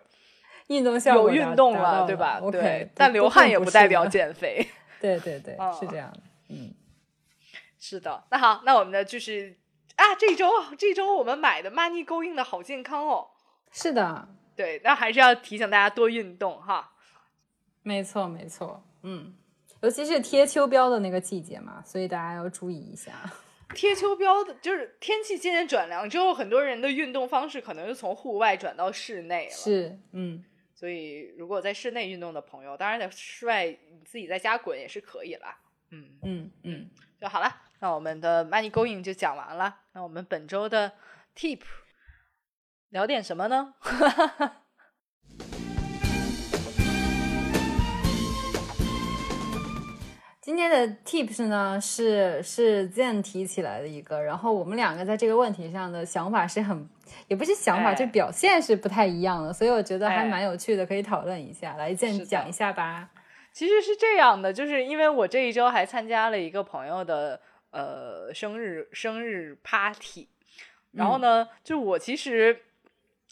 [0.67, 2.39] 运动效果有运动了，对吧？
[2.49, 4.65] 对，但流汗也不代表减肥。
[5.01, 6.19] 对对对，是这样的。
[6.47, 6.73] 嗯，
[7.77, 8.23] 是的。
[8.31, 9.57] 那好，那我们的就是
[9.97, 13.27] 啊，这周这周我们买的 Money Going 的好健康哦。
[13.69, 16.91] 是的，对，那还是要提醒大家多运动哈。
[17.81, 18.81] 没错，没错。
[19.03, 19.33] 嗯，
[19.81, 23.11] 尤其是贴秋膘的那个季节嘛，所以大家要注意一下。
[23.75, 29.51] 贴秋膘的，就是天气渐渐转凉之后，很多人的运动方式可能就从户外转到室内了。
[29.51, 30.43] 是，嗯，
[30.75, 35.57] 所以如果在室内运动的朋友，当然在室外你自己在家滚也是可以啦。
[35.89, 36.89] 嗯嗯嗯，
[37.19, 37.61] 就好了。
[37.79, 39.79] 那我们的 money going 就讲完了。
[39.93, 40.91] 那我们本周的
[41.35, 41.59] tip
[42.89, 43.73] 聊点什么呢？
[50.43, 56.85] 今天的 tips 呢是是 Zen 提起来的一个，然后我们两个在这个问题上的想法是很，
[57.29, 61.77] 也不是想法，就表现是不太一样的，所以我觉得还蛮有趣的，可以讨论一下。
[61.77, 63.09] 来，Zen 讲一下吧。
[63.53, 67.39] 其实是这样的，就是因为我这一周还参加了一个朋友的
[67.71, 70.27] 呃生日生日 party，
[70.91, 72.63] 然后呢，就我其实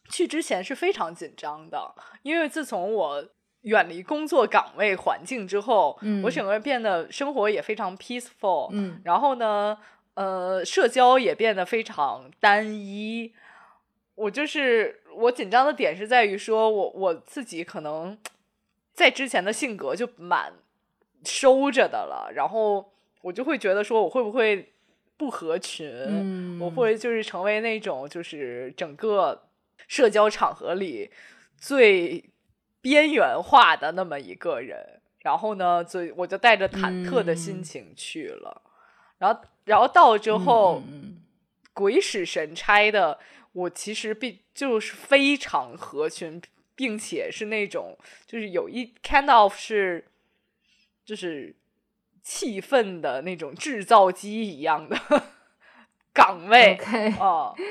[0.07, 1.93] 去之前是非常紧张的，
[2.23, 3.25] 因为自从我。
[3.61, 8.69] 远离工作岗位环境之后，我整个人变得生活也非常 peaceful。
[8.71, 9.77] 嗯，然后呢，
[10.15, 13.31] 呃，社交也变得非常单一。
[14.15, 18.17] 我就是我紧张的点是在于说，我我自己可能
[18.93, 20.53] 在之前的性格就蛮
[21.23, 22.91] 收着的了，然后
[23.21, 24.73] 我就会觉得说，我会不会
[25.17, 26.59] 不合群？
[26.59, 29.43] 我会就是成为那种就是整个
[29.87, 31.11] 社交场合里
[31.55, 32.25] 最。
[32.81, 38.61] 边缘化的那么一个人，然后呢，所以我就带着忐忑的心情去了，
[39.19, 40.81] 然后，然后到之后，
[41.73, 43.19] 鬼使神差的，
[43.53, 46.41] 我其实并就是非常合群，
[46.75, 50.07] 并且是那种就是有一 kind of 是
[51.05, 51.55] 就是
[52.23, 54.99] 气氛的那种制造机一样的
[56.13, 56.75] 岗位
[57.19, 57.53] 啊。
[57.57, 57.65] 嗯，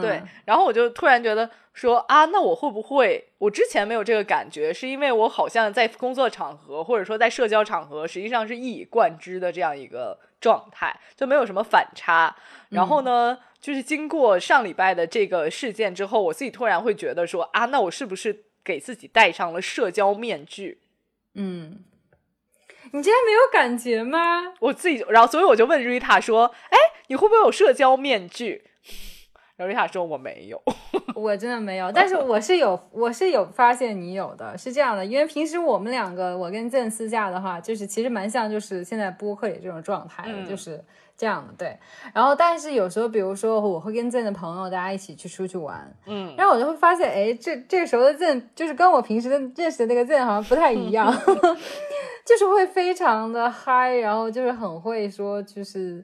[0.00, 12.36] 对，然后我就突然觉得说啊，那我会不会我之前没有这个感觉，是因为我好像在工作场合或者说在社交场合，实际上是一以贯之的这样一个状态，就没有什么反差。
[12.68, 20.78] 然后呢，就是经过上礼拜的这个事件之后，我自己突然会觉得说啊，那我是不是给自己戴上了社交面具？
[21.34, 21.82] 嗯，
[22.92, 24.52] 你竟然没有感觉吗？
[24.60, 26.76] 我自己，然后所以我就问瑞塔说，哎，
[27.06, 28.64] 你会不会有社交面具？
[29.60, 30.58] 刘丽塔说：“我没有，
[31.14, 40.82] 我真的没有，但是我是有，我是有发现你有的，是这样的，因为平时我们两个，我跟郑私下的话，就是其实蛮像，就是现在播客里这种状态的，就是
[41.14, 41.78] 这样的，对。
[42.14, 51.14] 然后，但是有时候，比如说我会跟郑的朋友大家一起去出去玩，嗯，然后我就会发现，哎，这这个时候的郑，就是跟我平时的认识的那个郑好像不太一样，
[52.24, 56.02] 就是会非常的嗨，然后就是很会说，就是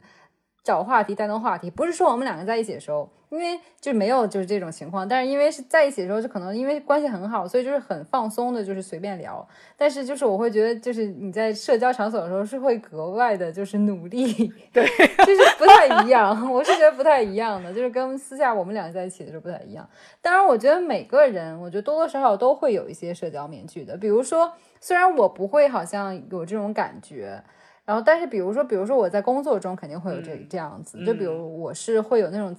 [0.67, 3.09] 找话题带动话题，不是说我们两个在一起的时候。
[3.29, 9.47] 因为就没有就是这种情况，但是因为是在一起的时候，就可能因为关系很好，所以就是很放松的，就是随便聊。
[9.77, 14.33] 但是就是我会觉得，就是你在社交场所的时候是会格外的，就是努力，
[14.73, 16.51] 对，就是不太一样。
[16.53, 19.87] 我是觉得不太一样的，就是跟私下我们两个在一起的时候不太一样。
[20.23, 23.97] 当然，我觉得每个人，我觉得多多少少都会有一些社交面具的。
[23.97, 27.43] 比如说，虽然我不会好像有这种感觉，
[27.87, 32.55] 然后但是比如说，比如说我在工作中肯定会有这这样子，就比如我是会有那种。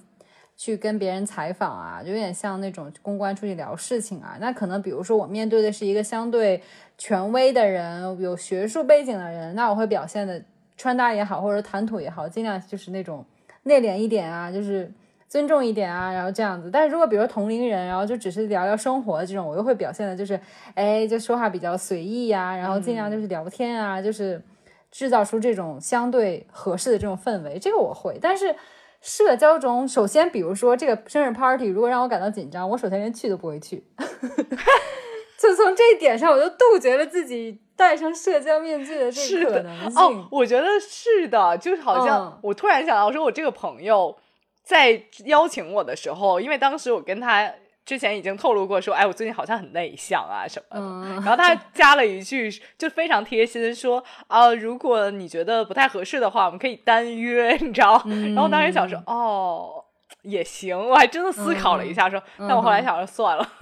[0.60, 4.36] 去跟别人采访啊，就有点像那种公关出去聊事情啊。
[4.40, 6.60] 那可能比如说我面对的是一个相对
[6.96, 10.42] 权威的人，有学术背景的人，那我会表现的
[10.76, 13.24] 穿搭也好，或者谈吐也好，尽量就是那种
[13.62, 14.90] 内敛一点啊，就是
[15.28, 16.68] 尊重一点啊，然后这样子。
[16.72, 20.40] 但是如果比如说同龄人，然后就只是聊聊生活这种，我又会表现的就是，
[20.74, 24.42] 哎，就说话比较随意呀，然后尽量就是聊天啊，就是
[24.90, 28.54] 制造出这种相对合适的这种氛围，这个我会，但是。
[29.00, 33.84] 社交中，首先，比如说这个生日 party，如果让我感到紧张，我首先连去都不会去。
[35.38, 40.02] 就从这一点上，我就杜绝了自己戴上社交面具的这个可能性。
[40.02, 44.18] 哦，我觉得是的，就好像我突然想到，说我这个朋友
[44.64, 47.54] 在邀请我的时候，因为当时我跟他。
[47.88, 51.22] 之前已经透露过说，哎，我最近好像很内向啊什么的。
[51.22, 58.02] 然后他加了一句，就非常贴心，说啊，如果你觉得不太合适的话，我们可以单约，你知道？
[58.04, 59.82] 然后当时想说，哦，
[60.20, 60.78] 也行。
[60.78, 63.52] 我还真的思考了一下，说，但我后来想说，算了，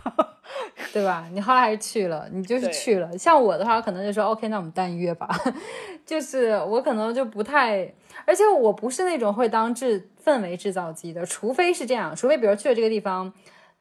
[0.92, 1.28] 对吧？
[1.32, 3.16] 你后来还是去了，你就是去了。
[3.16, 5.28] 像我的话，可能就说，OK，那我们单约吧。
[6.04, 13.32] 就是我可能就不太，而且我不是那种会当制氛围制造机的，除非是这样，除非比如去了这个地方。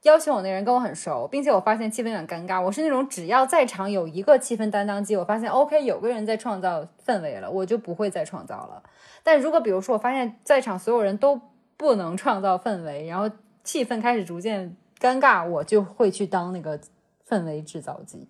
[0.05, 2.61] 邀请我那人跟我很熟，并且我发现气氛有点尴尬。
[2.61, 8.83] 我是那种只要在场有一个气氛担当机，我发现 OK 有个人在创造氛围了，我就不会再创造了。
[9.23, 11.41] 但如果比如说我发现在场所有人都
[11.75, 13.27] 不能创造氛围，然后
[13.63, 16.79] 气氛开始逐渐尴尬，我就会去当那个
[17.27, 18.27] 氛围制造机。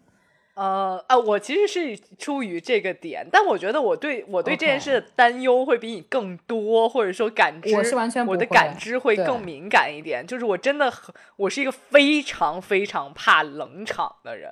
[0.55, 10.25] 呃啊，我其实是出于这个点，但我觉得我对我对这件事的担忧会比你更多，或者说感知，我是完全我的感知会更敏感一点。
[10.25, 14.49] 就是我真的很，我是一个非常非常怕冷场的人。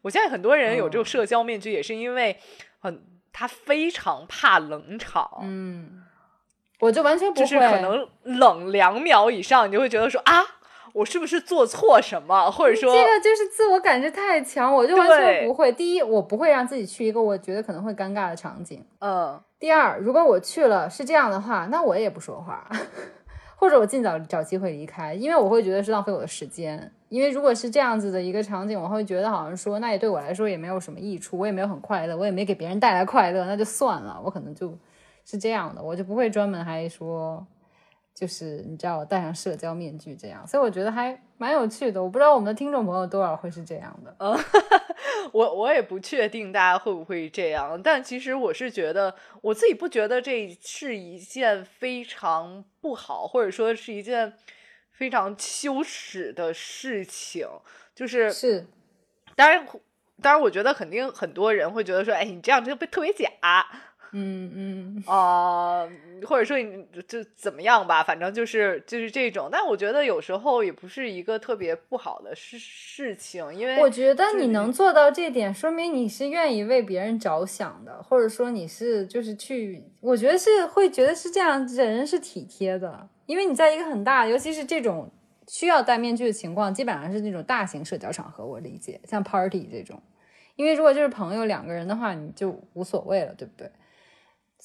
[0.00, 2.38] 我现在很多人有这种社交面具，也是因为
[2.78, 5.40] 很他非常怕冷场。
[5.42, 6.02] 嗯，
[6.80, 10.42] 我就完全不会，就是可能冷两秒以上，你就会觉得说啊。
[10.92, 15.72] 我是不是做错什么，或者说这个就是自我感觉太强，我就完全不会。
[15.72, 18.84] 第一，我不会让自己去一个我觉得可能会尴尬的场景。
[19.00, 19.40] 嗯。
[19.58, 22.68] 第二，如果我去了是这样的话，那我也不说话，
[23.56, 26.92] 或者我尽早找机会离开，因为我会觉得是浪费我的时间。
[27.08, 34.20] 因为如果是这样子的一个场景，我会觉得好像说那也对我来说也没有什么益处，我也没有很快乐，我也没给别人带来快乐，那就算了。
[34.22, 34.76] 我可能就
[35.24, 37.46] 是这样的，我就不会专门还说。
[38.16, 42.02] 就是你知道，戴上社交面具这样，所以我觉得还蛮有趣的。
[42.02, 44.16] 我不知道我们的听众朋友多少会是这样的。
[44.18, 44.34] 嗯，
[45.32, 54.32] 我我也不确定大家会不会这样，但其实我是觉得，我自己不觉得这是一件非常不好，或者说是一件
[54.90, 57.46] 非常羞耻的事情。
[57.94, 58.66] 就是是，
[59.34, 59.66] 当然，
[60.22, 63.28] 当然，我觉得肯定很多人会觉得说，哎，你这样就被特别假。
[64.12, 65.88] 嗯嗯 啊，
[66.26, 69.48] 或者说你就怎么样吧，反正就是就是这种。
[69.50, 83.08] 但我觉得有时候也不是一个特别不好的事事情，因为我觉得你能做到这点，说明你是愿意为别人着想的，或者说你是就是去，我觉得是会觉得是这样，人是体贴的。
[83.26, 85.10] 因为你在一个很大，尤其是这种
[85.48, 90.00] 需要戴面具的情况，基本上是那种大型社交场合，我理解像 party 这种。
[90.54, 93.70] 因为如果就是朋友两个人的话，你就无所谓了，对不对？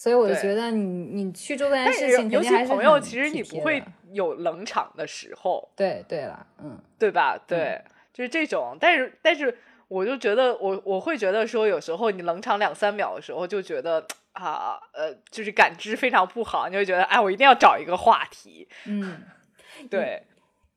[0.01, 0.81] 所以我就觉得你
[1.23, 5.69] 你去做这件事情，尤其朋友，其实你不会有冷场的时候。
[5.75, 7.37] 对对了，嗯，对吧？
[7.45, 7.79] 对，
[8.11, 8.75] 就是这种。
[8.81, 9.55] 但是但是，
[9.87, 18.67] 我就觉得我我会觉得说，有时候你冷场两三秒的时候，就觉得啊呃，就是感知非常不好，你就觉得哎，我一定要找一个话题。
[18.87, 19.21] 嗯，
[19.87, 20.23] 对。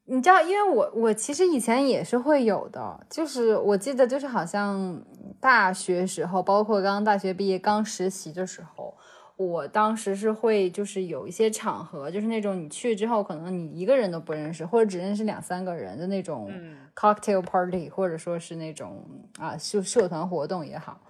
[0.05, 5.03] 你知道，因为我我其实以前也是会有的，就是我记得就是好像
[5.41, 8.95] 大学时候，包括刚刚大学毕业刚实习的时候。
[9.37, 16.53] 我当时是会，就是有一些场合，就是那种你去之后，可能你一个人都不认识，或者只认识两三个人的那种
[16.95, 19.05] cocktail party，或者说是那种
[19.39, 21.01] 啊社社团活动也好。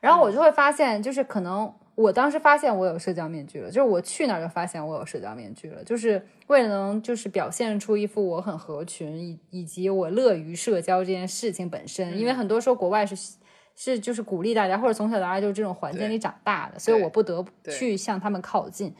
[0.00, 13.37] 然后我就会发现，就是可能我当时发现我有社交面具了，就是我去哪儿就发现我有社交面具了，就是为了能就是表现出一副我很合群，以以及我乐于社交这件事情本身，因为很多时候国外是。
[13.80, 18.92] 是，就是鼓励大家，或者从小到大就是这种环境里长大的，所以我不得不去向他们靠近，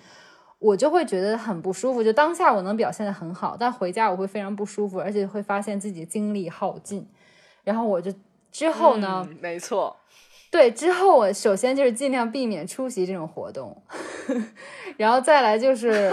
[0.60, 2.00] 我就会觉得很不舒服。
[2.00, 7.04] 就当下我能表现的很好，但回家我会非常不舒服，而且会发现自己精力耗尽。
[7.64, 8.14] 然后我就
[8.52, 9.96] 之后呢，没错，
[10.48, 13.82] 对，之后我首先就是尽量避免出席这种活动，
[14.96, 16.08] 然后再来就是，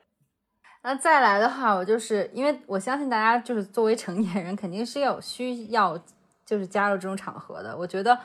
[0.84, 5.98] 那再来的话，我就是因为我相信大家就是作为成年人，肯定是有需要。
[6.46, 8.18] 就是加入这种场合的，我觉得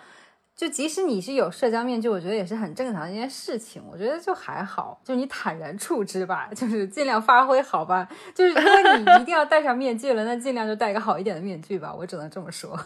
[0.55, 3.81] 就即使你是有社交面具，我觉得也是很正常的一件事情。
[3.91, 8.07] 我觉得就还好，就你坦然处之吧，就是尽量发挥好吧。
[8.35, 11.93] 就是如果你 一定要戴上面具了，那尽量就戴一个好一点的面具吧。
[11.93, 12.79] 我只能这么说。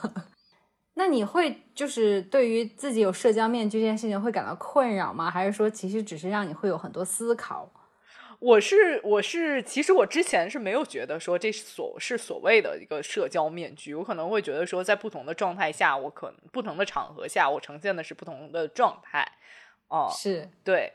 [0.97, 5.29] 那你会就是对于自己有社交面具这件事情会感到困扰吗？
[5.29, 7.69] 还是说其实只是让你会有很多思考？
[8.39, 19.25] 我是我是，其实我之前是没有觉得说这所是所谓的一个社交面具，我可能会觉得说在不同的状态下，我可能不同的场合下，我呈现的是不同的状态。
[19.87, 20.91] 哦，是对。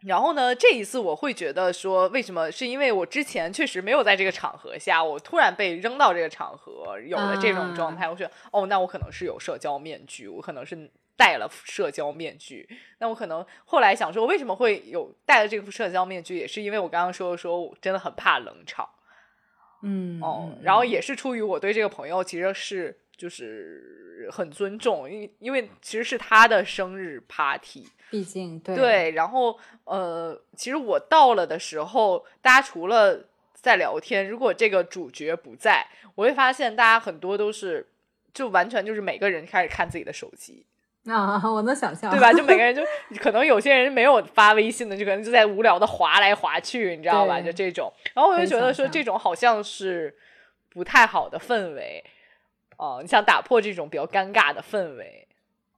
[0.00, 2.50] 然后呢，这一次我会觉得说，为什么？
[2.52, 10.90] 是因为我之前确实没有在这个场合下，我突然被扔到这个场合，有了这种状态，我觉得哦，那我可能是有社交面具，我可能是。
[11.16, 18.88] 戴了社交面具，那我可能后来想说，我为什么会有戴了这副社交面具，也是因为我刚刚说说，我真的很怕冷场，
[19.82, 28.76] 嗯哦，然后也是出于我对这个朋友其实是就是很尊重，因因为其实是他的生日 party，毕竟对。
[28.76, 37.86] 对，然后呃，其实我到了的时候，大家除了在聊天，如果这个主角不在，我会发现大家很多都是
[38.34, 40.66] 就完全就是每个人开始看自己的手机。
[41.14, 42.32] 啊，我能想象，对吧？
[42.32, 42.82] 就每个人 就
[43.20, 47.40] 可能有些人没有发微信的，就可能就在无聊的划来划去，你知道吧？
[47.40, 50.16] 就这种，然后我就觉得说这种好像是
[50.68, 52.04] 不太好的氛围
[52.76, 55.26] 哦，你想打破这种比较尴尬的氛围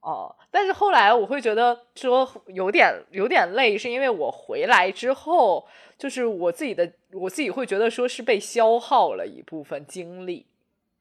[0.00, 0.34] 哦。
[0.50, 5.68] 但是后来我会觉得说有点有点累，是因为我回来之后，
[5.98, 10.46] 就是我自己的我自己会觉得说是被消耗了一部分精力，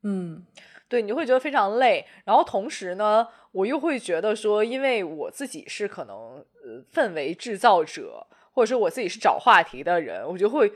[0.04, 0.46] 嗯。
[0.90, 3.28] 对，你会觉得非常累，然后同时呢，
[3.58, 10.72] 我又会觉得说，因为我自己是可能呃氛围制造者，或者说我自己是找话题的人，我就会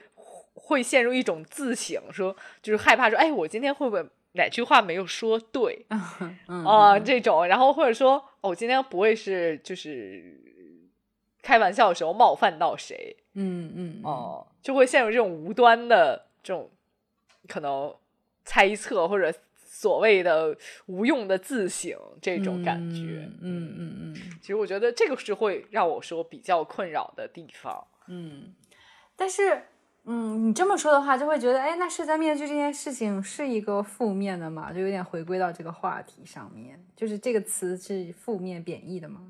[0.56, 5.86] 会陷入一种自省，说就是害怕说，哎，我今天会不会哪句话没有说对
[6.48, 6.98] 啊？
[6.98, 10.42] 这种，然后或者说，我今天不会是就是
[11.44, 13.16] 开玩笑的时候冒犯到谁？
[13.36, 16.68] 嗯嗯哦，就会陷入这种无端的这种
[17.48, 17.94] 可能
[18.44, 19.32] 猜测或者。
[19.74, 20.56] 所谓的
[20.88, 28.54] 无用的自省这种感觉，嗯嗯嗯，其实我觉得这个是会让我说比较困扰的地方，嗯，
[29.16, 29.64] 但是，
[30.04, 34.74] 嗯，你这么说的话，就会觉得，哎，那社交面具这件事情是一个负面的嘛？
[34.74, 39.30] 就有点回归到这个话题上面，就是这个词是负面贬义的吗？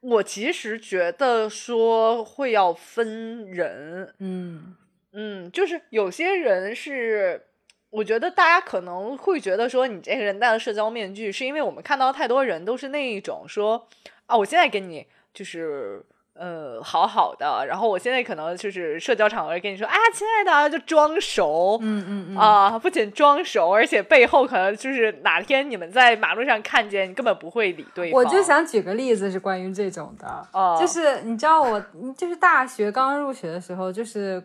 [0.00, 4.74] 我其实觉得说会要分人，嗯
[5.12, 7.46] 嗯，就是有些人是。
[7.90, 13.84] 我觉得大家可能会觉得说，你这个人戴了社交面具，是因为我们看到太多人都是那一种说，
[14.26, 16.00] 啊，我现在跟你就是
[16.34, 28.22] 呃好好的，然后我现在可能就是社交场合跟你说，啊，亲爱的，就装熟，嗯嗯嗯，啊，不仅装熟，而且背后可能就是哪天你们在马路上看见，你根本不会理对方。
[28.22, 31.84] 我就想举个例子，是关于这种的，就是你知道我，
[32.16, 34.40] 就是大学刚入学的时候，就是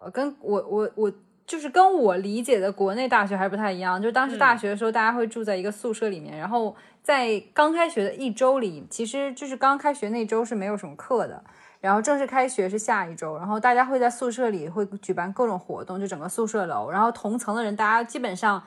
[0.00, 1.12] 呃，跟我我我。
[1.46, 4.00] 就是跟我理解的国内大学还是不太一样。
[4.00, 11.44] 就是当时大学的时候，大家会住在一个宿舍里面，然后在刚开学的一周里，其实就是刚开学那周是没有什么课的，
[11.80, 18.62] 然后正式开学是下一周，然后大家会在宿舍里会举办各种活动，就整个宿舍楼，然后同层的人大家基本上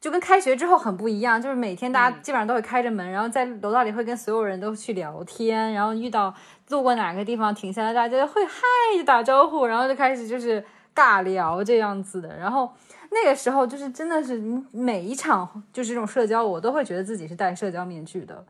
[0.00, 6.34] 就跟开学之后很不一样，就是每天大家基本上都会开着门，然后在楼道里会跟所有人都去聊天，然后遇到
[6.70, 8.62] 路过哪个地方停下来，大家会嗨
[9.04, 10.64] 打招呼，然后就开始就是。
[10.96, 12.72] 尬聊这样子的，然后
[13.10, 14.42] 那个时候就是真的是
[14.72, 18.44] 每一场就是这种社交，我都会觉得自己是戴社交面具的，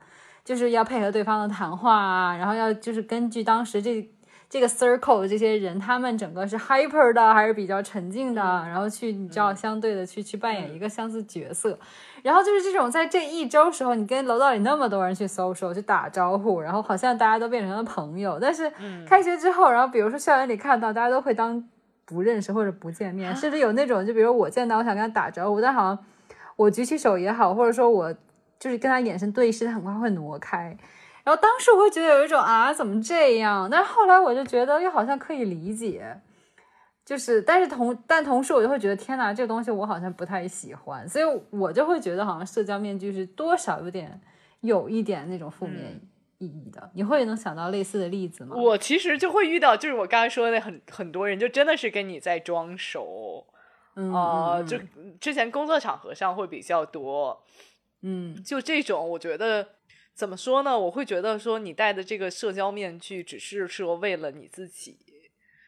[0.44, 4.08] 就是要配合对方的谈话啊，然后要就是根据当时这
[4.48, 11.76] 这个 circle 的这些人，他们整个是 hyper 的还是比较沉静的，然后去你知道相对的去去扮演一个相似角色，
[12.22, 18.72] 然后就是这种在这一周时候，你跟楼道里那么多人去 social 去打招呼，然后好像大家都变成了朋友，但是
[19.04, 21.68] 开学之后，然后比如说校园里看到大家都会当。
[22.06, 25.98] 不认识或者不见面，甚至有那种，就比如我见到我想跟他打招呼，但好像
[26.54, 28.14] 我举起手也好，或者说我
[28.58, 30.74] 就是跟他眼神对视，他很快会挪开。
[31.24, 33.68] 然后当时我会觉得有一种啊，怎么这样？
[33.68, 36.16] 但是后来我就觉得又好像可以理解，
[37.04, 44.20] 就是但是同但同时我就会觉得天哪，这个东西我好像不太喜欢，所以我就会觉得好像社交面具是多少有点
[44.60, 46.00] 有一点那种负面。
[46.38, 48.54] 意义的，你会能想到类似的例子吗？
[48.56, 53.46] 我其实就会遇到，就是我刚才说的很很多人，就真的是跟你在装熟，
[54.12, 54.78] 啊，就
[55.20, 57.42] 之前工作场合上会比较多，
[58.02, 59.66] 嗯，就这种，我觉得
[60.14, 60.78] 怎么说呢？
[60.78, 64.98] 我会觉得说你戴的这个社交面具，只是说为了你自己，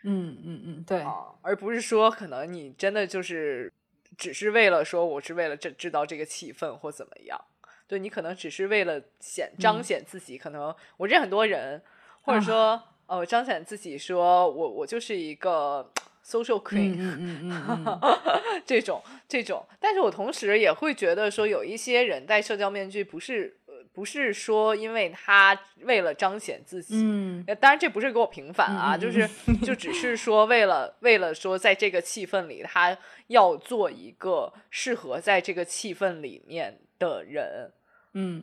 [0.04, 1.04] 嗯嗯嗯，对，
[1.42, 3.72] 而不是说可能你真的就是
[4.16, 7.40] 只是为了说我是为了这制造这个气氛或怎么样。
[7.88, 11.82] 对你可能只是为了显彰显自己，可能我认很多人，
[12.20, 15.90] 或者说呃彰显自己，说我我就是一个
[16.24, 16.94] social queen，
[18.66, 23.56] 这种这种，但是我同时也会觉得说，有一些人戴社交面具不是。
[23.90, 29.28] 不是说因为他为了彰显自己，嗯，当然这不是给我平反啊，就是
[29.64, 37.72] 就只是说为了为了说在这个气氛里，他要做一个适合在这个气氛里面的人，
[38.18, 38.42] 嗯，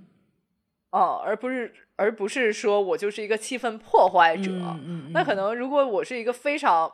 [0.91, 6.91] 哦，而不是而不是说我就是一个气氛破坏者，嗯，那可能如果我是一个非常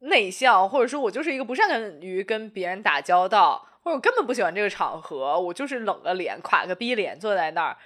[0.00, 3.66] 内向，或者说我就是一个不善于跟别人打交道。
[3.84, 7.76] 或者我根本不喜欢这个场合，我就是冷个脸、垮个逼脸坐在那儿，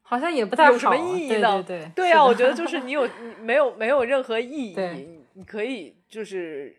[0.00, 1.60] 好像也不太有什么意义呢？
[1.66, 3.08] 对对对啊，我觉得就是 你有
[3.40, 6.76] 没有没有任何意义，你你可以就是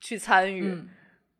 [0.00, 0.80] 去参与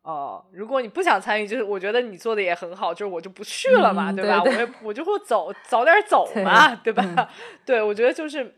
[0.05, 0.45] 哦。
[0.51, 4.41] 如果你不想参与，就是我觉得你做的也很好，就是我就不去了嘛，对吧？
[4.41, 7.29] 我也我就会走早点走嘛， 对吧？
[7.65, 8.55] 对，我觉得就是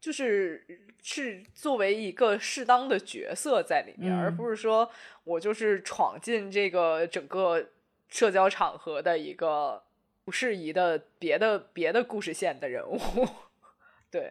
[0.00, 0.84] 就是。
[1.00, 4.90] 是作为一个适当的角色在里面，而不是说
[5.24, 7.68] 我就是闯进这个整个
[8.08, 9.80] 社交场合的一个
[10.24, 12.98] 不适宜的别的别的故事线的人物。
[14.10, 14.30] 对，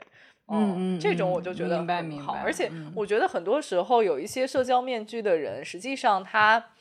[0.49, 2.33] 嗯嗯，这种我就觉得很好。
[2.33, 6.71] 而且我觉得很多时候有一些社交面具的人，实际上他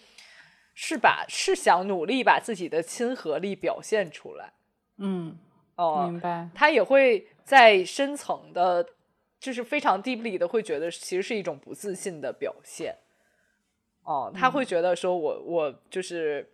[0.75, 4.53] 是把是想努力把自己的亲和力表现出来。
[4.99, 5.37] 嗯，
[5.77, 6.49] 哦，明白。
[6.55, 8.87] 他也会在深层的。
[9.39, 12.97] 就是非常 deeply 的会觉得，其实是一种不自信的表现。
[14.03, 16.51] 哦，他会觉得说，我我就是，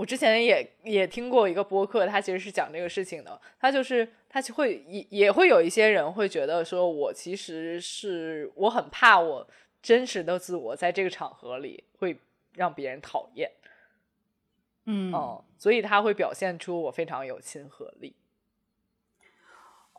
[0.00, 3.38] 我之前也也听过一个播客，他其实是讲这个事情的。
[3.60, 9.46] 他就是他会也也会有一些人会觉得说，我其实是我很怕我
[9.82, 12.16] 真实的自我在这个场合里会
[12.54, 13.50] 让别人讨厌。
[14.86, 18.14] 嗯，哦，所以他会表现出我非常有亲和力。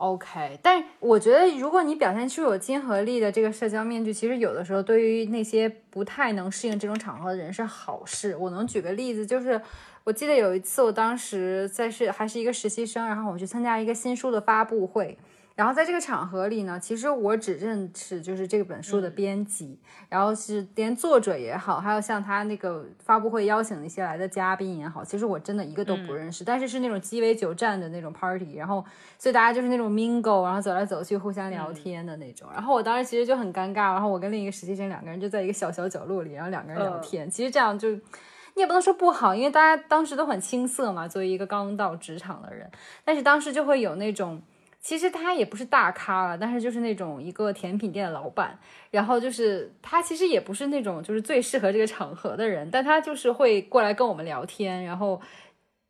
[0.01, 8.35] OK，但我觉得，如果你表现出有亲和力的这个社交面具，其实有的时候对于那些不太能适应这种场合的人是好事。
[8.35, 9.61] 我能举个例子，就是
[10.03, 15.15] 我记得有一次，我当时在是还是一个实习生，然后我去参加一个新书的发布会。
[15.55, 19.77] 然后在这个场合里呢，其实我只认识就是这本书的编辑，
[20.09, 26.43] 然后是连作者也好，还有像他那个发布会邀请的一些来的嘉宾也好，其实我真的一个都不认识。
[26.43, 28.83] 但是是那种鸡尾酒站的那种 party，然后
[29.19, 32.49] 所以大家就是那种 mingle，然后走来走去互相聊天的那种。
[32.53, 37.29] 然后我当时其实就很尴尬，然后我跟另一个实习生两个人就在一个小小角落里，然后两个人聊天。
[37.29, 42.71] 其实这样就你也不能说不好，因为大家当时都很青涩嘛，作为一个刚到职场的人，
[43.03, 44.41] 但是当时就会有那种。
[44.81, 48.57] 其实他也不是大咖了，但是就是那种一个甜品店的老板，
[48.89, 55.21] 然后就是他其实也不是那种就是最适合这个场合的人，但他就是会过来跟我们聊天，然后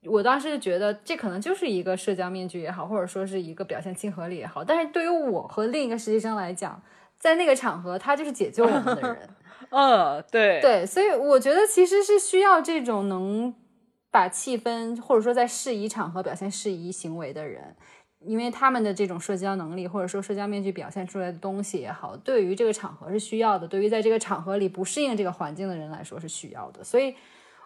[0.04, 6.84] 我当时就觉得这可能就是一个社交面具也好，或者说是一个表现亲和力也好，但是对于我和另一个实习生来讲，
[7.18, 9.30] 在那个场合他就是解救我们的人，
[9.72, 13.56] 嗯，对对，所以我觉得其实是需要这种能
[14.12, 17.74] 把气氛或者说在适宜场合表现适宜行为的人。
[18.24, 26.84] 因为他们的这种社交能力，或者说社交面具表现出来的东西也好，对于这个场合是需要的，对于在这个场合里不适应这个环境的人来说是需要的。
[26.84, 27.16] 所以，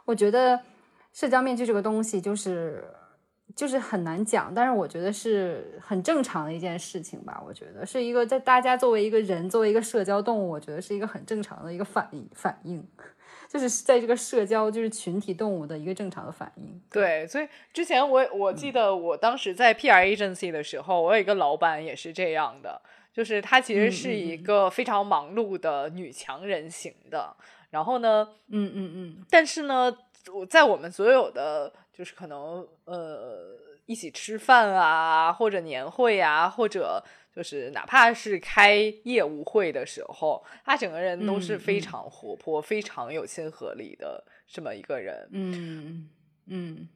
[0.05, 0.59] 我觉得
[1.11, 2.83] 社交面具这个东西就是
[3.55, 7.41] 就是很难讲，但是我觉得是很正常的一件事情吧。
[7.45, 12.85] 我觉得是一个在大家作为一个人，作为一个社交动物，我觉得是一个很正常的一个反应反应。
[13.55, 16.81] 就是在这个社交，就是群体动物的一个正常的反应。
[16.91, 22.81] 对，所以之前我我记得我当时在 PR agency 的时候，我有一个老板也是这样的，
[23.13, 27.33] 就是她其实是一个非常忙碌的女强人型的。
[27.69, 29.95] 然后呢，嗯嗯嗯，但是呢，
[30.33, 37.01] 我在我们所有的就是可能呃一起吃饭啊，或者年会啊，或者。
[37.35, 45.27] 就是哪怕是开业务会的时候，他整个人都是非常活泼、非常有亲和力的这么一个人。
[45.31, 46.09] 嗯
[46.45, 46.87] 嗯，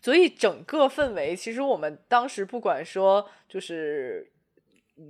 [0.00, 4.32] 所以整个氛围，其实我们当时不管说，就是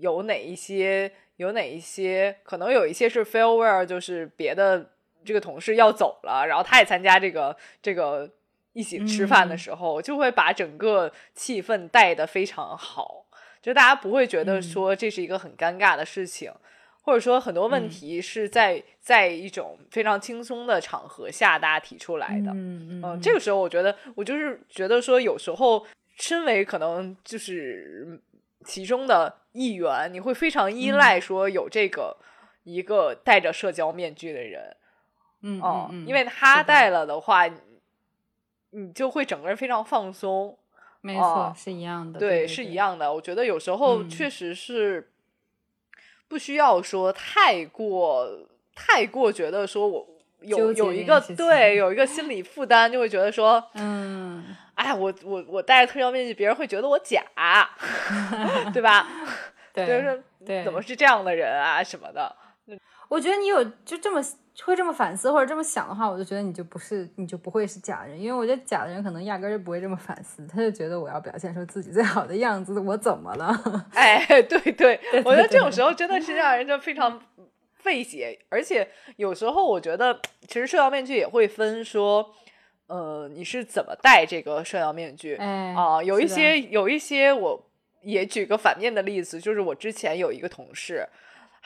[0.01, 4.91] 有哪一些，有哪一些，可能有一些是 farewell，就是别的
[5.25, 8.29] 这个同事要走了，然后他也参加这个这个
[8.73, 13.26] 一起吃饭的时候，就会把整个气氛带的非常好。
[13.63, 16.53] 就大家不会觉得说这是一个很尴尬的事情，
[17.03, 22.51] 或者说很多问题是在在一种非常轻松的场合下大家提出来的。
[22.53, 25.87] 嗯嗯，这个时候我觉得我就是觉得说有时候
[26.17, 28.21] 身为可能就是
[28.65, 32.17] 其中的一员，你会非常依赖说有这个
[32.65, 34.77] 一个戴着社交面具的人。
[35.43, 37.49] 嗯嗯，因为他戴了的话。
[38.71, 40.59] 你就会整个人非常放松。
[41.07, 42.19] 没错，是一样的。
[42.19, 43.13] 对，是一样的。
[43.13, 45.11] 我觉得有时候确实是
[46.27, 48.29] 不需要说太过
[48.75, 50.07] 太过觉得说我
[50.41, 57.23] 有有一个对有一个心理负担，就会觉得说 嗯，哎，我我我戴着特效面具，别人会觉得我假，
[58.75, 59.07] 对吧？
[59.73, 62.35] 对，就是对，怎么是这样的人啊什么的？
[63.09, 64.21] 我觉得你有就这么
[64.65, 73.55] 会这么反思或者这么想的话，我就觉得你就不是你就不会是假人，因为我觉得假的人可能压根儿就不会这么反思，他就觉得我要表现出自己最好的样子，我怎么了？
[73.93, 77.21] 哎， 对对，我觉得这种时候真的是让人就非常
[77.75, 82.35] 费解，而且有时候我觉得其实社交面具也会分说，
[82.87, 85.37] 呃，你是怎么戴这个社交面具？
[85.37, 87.69] 啊，有一些有一些，我
[88.03, 91.07] 也举个反面的例子，就是我之前有一个同事。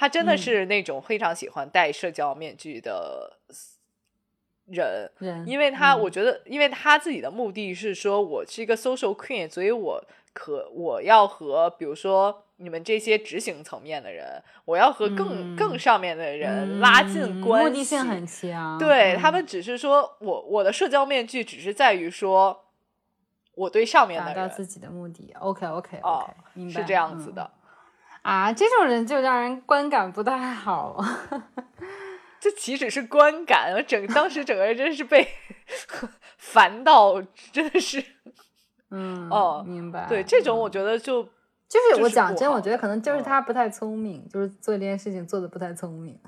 [0.00, 3.36] 他真的是那种非常喜欢戴社交面具的
[4.64, 5.12] 人，
[5.46, 18.78] 因为他我觉得，因为他自己的目的是说，我是一个 social queen，所以我可我要和比如说你们这些执行层面的人，我要和更更上面的人拉近关系，目的性很强。
[18.78, 22.64] 对他们只是说我我的社交面具只是在于说
[23.54, 25.34] 我对上面的达到自己的目的。
[25.38, 27.50] OK OK OK，是这样子的。
[28.22, 31.02] 啊，这种人就让人观感不太好。
[32.38, 35.28] 这岂止是观感，我整当时整个人真是被
[36.38, 37.20] 烦到，
[37.52, 38.02] 真的是。
[38.90, 40.06] 嗯，哦，明白。
[40.08, 46.18] 对，这种我觉得就就是我讲真，我觉得可能就是他不太聪明，就是做这件事情做的不太聪明。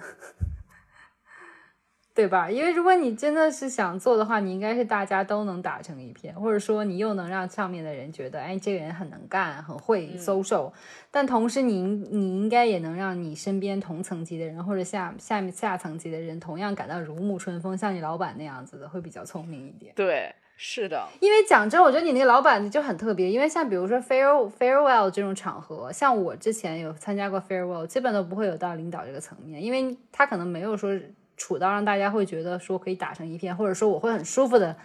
[2.14, 2.50] 对吧？
[2.50, 10.70] 因为如果你真的是想做的话，你应该是大家都能打成一片，或者说你又能让上面的人觉得，哎，这个人很能干，很会 social，
[11.10, 19.94] 但同时你你应该也能让你身边同层级的人或者下下面下层级的人同样感到如沐春风，像你老板那样子的，会比较聪明一点。
[19.96, 21.08] 对，是的。
[21.18, 30.94] 因为讲真，我觉得你那个老板就很特别，因为像比如说 fare farewell 这种场合，像我之前有参加过 farewell，基本都不会有到领导这个层面，因为他可能没有说。
[31.42, 34.76] 处到让大家会觉得说可以打成一片，或者说我会很舒服的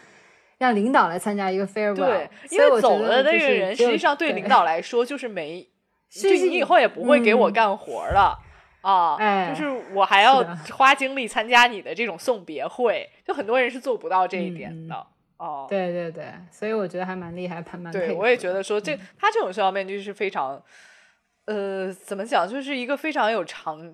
[0.57, 1.95] 让领导来参加一个 farewell。
[1.95, 5.61] 对，因为走了那个人，实际上对领导来说就是没，
[6.09, 8.35] 就你以后也不会给我干活了
[8.81, 9.53] 啊。
[9.53, 15.05] 就是我还要花精力参加你的这种送别会，就很多人是做不到这一点的
[15.37, 15.67] 哦。
[15.69, 17.93] 对对对，所以我觉得还蛮厉害，还蛮。
[17.93, 20.59] 对，我也觉得说这他这种社交面具是非常，
[21.45, 23.93] 呃，怎么讲，就是一个非常有长。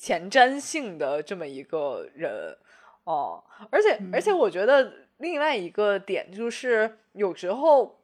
[0.00, 2.56] 前瞻性的这么一个人
[3.04, 8.00] 哦，而且而且，我觉得另外一个点就是，有时候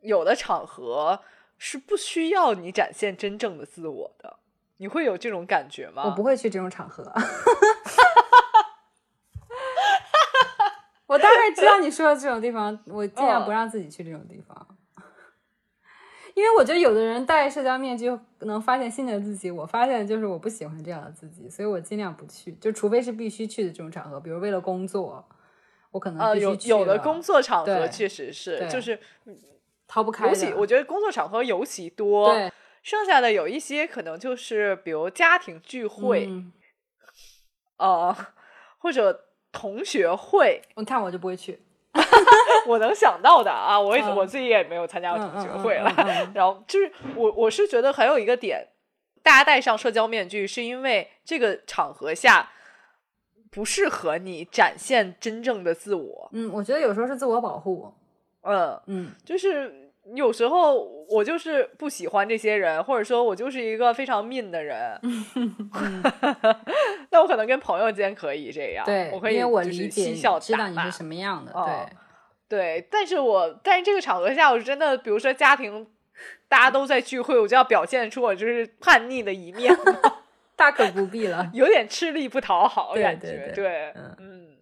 [0.00, 1.20] 有的场合
[1.56, 4.38] 是不需要你展现真正的自我的，
[4.78, 6.02] 你会有这种感觉吗？
[6.06, 7.04] 我不会去这种场合，
[11.06, 14.66] 我大概知道你说的这种地方，我尽量不让自己去这种地方。
[16.38, 25.28] 因为我觉得有的人戴社交面具能发现新的自己，我发现就是我不喜欢这样的自己，所以我尽量不去，就除非是必须去的这种场合，比如为了工作，
[25.90, 29.00] 我可能呃有有的工作场合确实是就是
[29.88, 32.32] 逃不开，尤其我觉得工作场合尤其多，
[32.84, 36.30] 剩下的有一些可能就是比如家庭聚会，
[37.78, 38.16] 呃
[38.78, 41.58] 或者同学会，你看我就不会去。
[42.66, 45.92] 我能想到的啊，我也我自己也没有参加过同学会了。
[46.34, 48.66] 然后就是我我是觉得还有一个点，
[49.22, 52.50] 大家戴上社交面具是因为这个场合下
[53.50, 56.28] 不适合你展现真正的自我。
[56.32, 57.92] 嗯，我觉得有时候是自我保护。
[58.42, 60.78] 嗯嗯，就是有时候
[61.10, 64.98] 我就是不喜欢这些人，或者说我就是一个非常 mean 的人。
[67.10, 71.96] 那我可能跟朋友间可以这样，对，我可以因为我理解知道你是什么样的，对。
[72.48, 75.86] 对，但是我但是这个场合下，我真的，比如说家庭，
[76.48, 79.70] 大家都在聚会，我就要表现出我就是叛逆的一面，
[80.56, 84.56] 大可不必了， 有点吃力不讨好 感觉，对，嗯，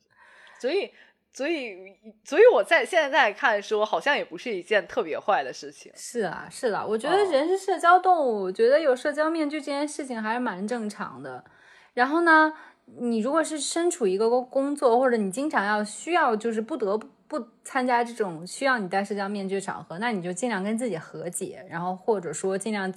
[0.58, 0.90] 所以
[1.32, 1.76] 所以
[2.24, 5.92] 所以我在现在看说，好像也不是一件特别坏的事情。
[5.94, 11.44] 是啊，是的，我觉得人是社交动物，我觉得有社交面具这件事情还是蛮正常的。
[11.94, 12.52] 然后呢，
[12.98, 17.06] 你如果是身处一个工工作，或者你经常要需要，就是不得不。
[17.28, 22.92] 不参加这种需要你戴社交面具的场合，那你就尽量跟自己和解，然后或者说尽量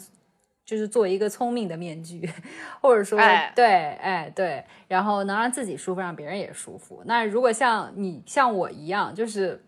[0.65, 2.30] 就是做一个聪明的面具，
[2.80, 3.17] 或者说
[3.55, 7.01] 对，哎对，然后能让自己舒服，让别人也舒服。
[7.05, 9.63] 那如果像你像我一样，就是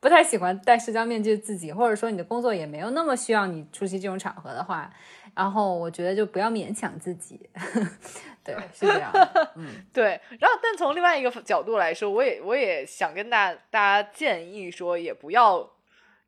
[0.00, 4.92] 不太喜欢戴社交面具自己，或者说你的工作也没有那么需要你出席这种场合的话，
[5.34, 7.48] 然后我觉得就不要勉强自己。
[8.42, 9.12] 对，是这样。
[9.56, 10.20] 嗯， 对。
[10.38, 15.70] 然后，但从另外一个角度来说，我也我也想跟大大家建议说，也不要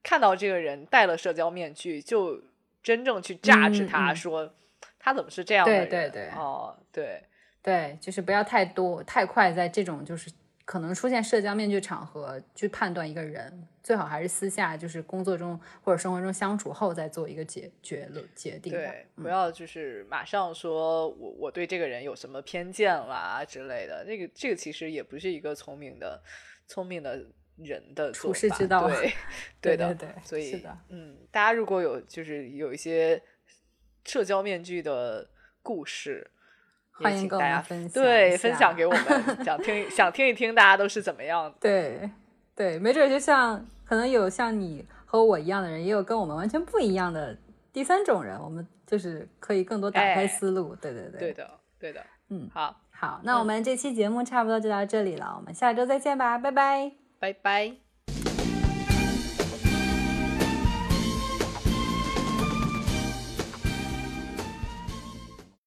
[0.02, 2.40] 看到这个人戴了社交面具，就
[2.82, 4.52] 真正去榨制他，说
[4.98, 5.88] 他怎么是这样的人？
[5.88, 6.30] 对对对。
[6.36, 7.22] 哦，对
[7.62, 10.30] 对，就是不要太多太快在这种就是
[10.64, 13.66] 可能出现社交面具场合去判断一个人。
[13.82, 18.72] 最好还是私下，就是工作中或者生活中相处后再做一个决决论决定。
[18.72, 24.04] 对，不要就是马上说我我对这个人有什么偏见啦之类的。
[24.06, 26.22] 这个这个其实也不是一个聪明的
[26.68, 27.26] 聪明的
[27.56, 28.88] 人的处事之道。
[28.88, 29.12] 对
[29.60, 33.20] 对的对，所以是的，嗯，大家如果有就是有一些
[34.04, 35.28] 社交面具的
[35.60, 36.30] 故事，
[36.92, 41.56] 欢迎跟大家分享，对，分享给我们，想听想听一听大家都是怎么样的。
[41.60, 42.08] 对。
[42.54, 47.36] 对，没准就像可能有像你和我一样的人，也有跟我们完全不一样的
[47.72, 50.74] 第三种人，我们就是可以更多打开思路。
[50.76, 52.04] 对对对，对的，对的。
[52.28, 57.91] 嗯，好，好，那我们这期节目差不多就到这里了，我们下周再见吧，拜拜，拜拜。